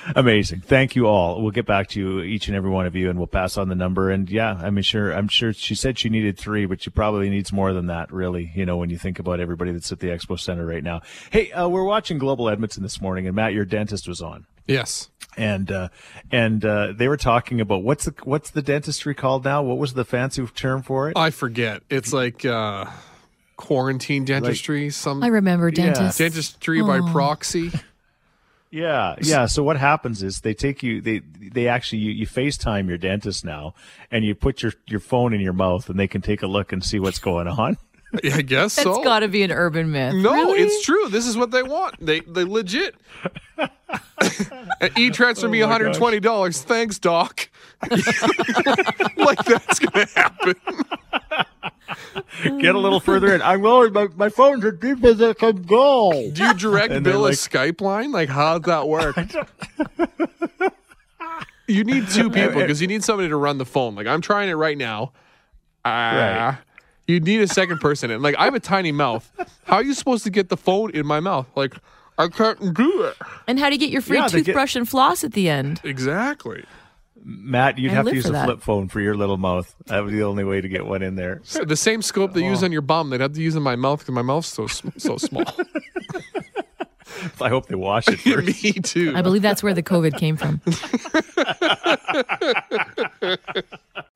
Amazing. 0.16 0.60
Thank 0.60 0.96
you 0.96 1.06
all. 1.06 1.40
We'll 1.42 1.50
get 1.50 1.66
back 1.66 1.88
to 1.88 2.00
you, 2.00 2.20
each 2.20 2.48
and 2.48 2.56
every 2.56 2.70
one 2.70 2.86
of 2.86 2.94
you, 2.94 3.10
and 3.10 3.18
we'll 3.18 3.26
pass 3.26 3.56
on 3.56 3.68
the 3.68 3.74
number. 3.74 4.10
And 4.10 4.28
yeah, 4.28 4.54
I 4.62 4.70
mean, 4.70 4.82
sure, 4.82 5.12
I'm 5.12 5.28
sure 5.28 5.52
she 5.52 5.74
said 5.74 5.98
she 5.98 6.08
needed 6.08 6.38
three, 6.38 6.66
but 6.66 6.82
she 6.82 6.90
probably 6.90 7.30
needs 7.30 7.52
more 7.52 7.72
than 7.72 7.86
that, 7.86 8.12
really, 8.12 8.52
you 8.54 8.66
know, 8.66 8.76
when 8.76 8.90
you 8.90 8.98
think 8.98 9.18
about 9.18 9.40
everybody 9.40 9.72
that's 9.72 9.90
at 9.92 10.00
the 10.00 10.08
Expo 10.08 10.38
Center 10.38 10.66
right 10.66 10.82
now. 10.84 11.00
Hey, 11.30 11.50
uh, 11.52 11.68
we're 11.68 11.84
watching 11.84 12.18
Global 12.18 12.48
Edmonton 12.48 12.82
this 12.82 13.00
morning, 13.00 13.26
and 13.26 13.34
Matt, 13.36 13.52
your 13.54 13.64
dentist 13.64 14.06
was 14.08 14.20
on. 14.20 14.46
Yes. 14.66 15.10
And 15.36 15.70
uh, 15.72 15.88
and 16.30 16.64
uh, 16.64 16.92
they 16.96 17.08
were 17.08 17.16
talking 17.16 17.60
about 17.60 17.82
what's 17.82 18.04
the 18.04 18.14
what's 18.22 18.50
the 18.50 18.62
dentistry 18.62 19.14
called 19.14 19.44
now? 19.44 19.62
What 19.62 19.78
was 19.78 19.94
the 19.94 20.04
fancy 20.04 20.46
term 20.54 20.82
for 20.82 21.10
it? 21.10 21.16
I 21.18 21.30
forget. 21.30 21.82
It's 21.90 22.12
like 22.12 22.44
uh, 22.44 22.84
quarantine 23.56 24.24
dentistry. 24.24 24.90
some 24.90 25.22
I 25.24 25.28
remember 25.28 25.68
Yeah. 25.68 25.92
dentists. 25.92 26.18
dentistry 26.18 26.82
by 26.82 27.00
proxy. 27.10 27.72
Yeah, 28.74 29.14
yeah. 29.22 29.46
So 29.46 29.62
what 29.62 29.76
happens 29.76 30.22
is 30.24 30.40
they 30.40 30.52
take 30.52 30.82
you, 30.82 31.00
they 31.00 31.20
they 31.20 31.68
actually 31.68 31.98
you, 31.98 32.10
you 32.10 32.26
FaceTime 32.26 32.88
your 32.88 32.98
dentist 32.98 33.44
now, 33.44 33.74
and 34.10 34.24
you 34.24 34.34
put 34.34 34.62
your 34.62 34.72
your 34.88 34.98
phone 34.98 35.32
in 35.32 35.40
your 35.40 35.52
mouth, 35.52 35.88
and 35.88 35.96
they 35.98 36.08
can 36.08 36.20
take 36.22 36.42
a 36.42 36.48
look 36.48 36.72
and 36.72 36.82
see 36.84 36.98
what's 36.98 37.20
going 37.20 37.46
on. 37.46 37.78
I 38.24 38.42
guess 38.42 38.74
That's 38.76 38.84
so. 38.84 39.02
got 39.04 39.20
to 39.20 39.28
be 39.28 39.42
an 39.44 39.52
urban 39.52 39.92
myth. 39.92 40.14
No, 40.14 40.32
Really? 40.32 40.60
it's 40.62 40.84
true. 40.84 41.08
This 41.08 41.26
is 41.26 41.36
what 41.36 41.52
they 41.52 41.62
want. 41.62 42.04
They 42.04 42.18
they 42.20 42.42
legit. 42.44 42.96
e 44.96 45.10
transfer 45.10 45.48
me 45.48 45.62
Oh 45.62 45.68
my 45.68 45.78
$120. 45.78 46.62
Thanks, 46.64 46.98
doc. 46.98 47.48
like 49.16 49.44
that's 49.44 49.78
gonna 49.78 50.06
happen. 50.14 50.54
Get 52.60 52.74
a 52.74 52.78
little 52.78 53.00
further 53.00 53.34
in. 53.34 53.42
I'm 53.42 53.62
going. 53.62 53.92
My, 53.92 54.08
my 54.16 54.28
phone's 54.28 54.64
as 54.64 54.74
deep 54.74 55.04
as 55.04 55.20
it 55.20 55.38
can 55.38 55.62
go. 55.62 56.30
Do 56.32 56.44
you 56.44 56.54
direct 56.54 56.92
And 56.92 57.04
they're 57.04 57.12
bill 57.14 57.24
a 57.26 57.28
like- 57.28 57.34
Skype 57.34 57.80
line? 57.80 58.10
Like 58.12 58.28
how'd 58.28 58.64
that 58.64 58.88
work? 58.94 59.16
you 61.66 61.84
need 61.84 62.08
two 62.08 62.30
people 62.30 62.60
because 62.60 62.80
you 62.80 62.86
need 62.88 63.04
somebody 63.04 63.28
to 63.28 63.36
run 63.36 63.58
the 63.58 63.64
phone. 63.66 63.94
Like 63.94 64.06
I'm 64.06 64.20
trying 64.20 64.48
it 64.48 64.54
right 64.54 64.78
now. 64.78 65.12
Uh, 65.84 65.88
Right. 65.88 66.58
You 67.06 67.20
need 67.20 67.42
a 67.42 67.48
second 67.48 67.80
person. 67.80 68.10
And 68.10 68.22
like 68.22 68.34
I 68.38 68.44
have 68.44 68.54
a 68.54 68.60
tiny 68.60 68.90
mouth. 68.92 69.30
How 69.64 69.76
are 69.76 69.82
you 69.82 69.92
supposed 69.92 70.24
to 70.24 70.30
get 70.30 70.48
the 70.48 70.56
phone 70.56 70.90
in 70.92 71.04
my 71.06 71.20
mouth? 71.20 71.46
Like 71.54 71.74
I 72.16 72.28
can't 72.28 72.72
do 72.74 73.02
it. 73.02 73.16
And 73.46 73.58
how 73.58 73.68
do 73.68 73.74
you 73.74 73.78
get 73.78 73.90
your 73.90 74.00
free 74.00 74.16
Yeah, 74.16 74.28
they 74.28 74.38
get- 74.38 74.46
toothbrush 74.46 74.74
and 74.74 74.88
floss 74.88 75.22
at 75.22 75.32
the 75.34 75.48
end? 75.50 75.80
Exactly. 75.84 76.64
Matt, 77.24 77.78
you'd 77.78 77.92
have 77.92 78.04
to 78.06 78.14
use 78.14 78.28
a 78.28 78.32
that. 78.32 78.44
flip 78.44 78.60
phone 78.60 78.88
for 78.88 79.00
your 79.00 79.16
little 79.16 79.38
mouth. 79.38 79.74
That 79.86 80.04
would 80.04 80.10
be 80.10 80.18
the 80.18 80.24
only 80.24 80.44
way 80.44 80.60
to 80.60 80.68
get 80.68 80.84
one 80.84 81.02
in 81.02 81.16
there. 81.16 81.40
So 81.42 81.64
the 81.64 81.76
same 81.76 82.02
scope 82.02 82.34
they 82.34 82.44
use 82.44 82.62
oh. 82.62 82.66
on 82.66 82.72
your 82.72 82.82
bum, 82.82 83.08
they'd 83.10 83.20
have 83.20 83.32
to 83.32 83.42
use 83.42 83.56
in 83.56 83.62
my 83.62 83.76
mouth 83.76 84.00
because 84.00 84.14
my 84.14 84.22
mouth's 84.22 84.48
so 84.48 84.66
so 84.66 85.16
small. 85.16 85.44
I 87.40 87.48
hope 87.48 87.66
they 87.66 87.74
wash 87.74 88.08
it 88.08 88.20
first. 88.20 88.62
Me 88.62 88.72
too. 88.72 89.14
I 89.16 89.22
believe 89.22 89.42
that's 89.42 89.62
where 89.62 89.72
the 89.72 89.82
COVID 89.82 90.18
came 90.18 90.36
from. 90.36 90.60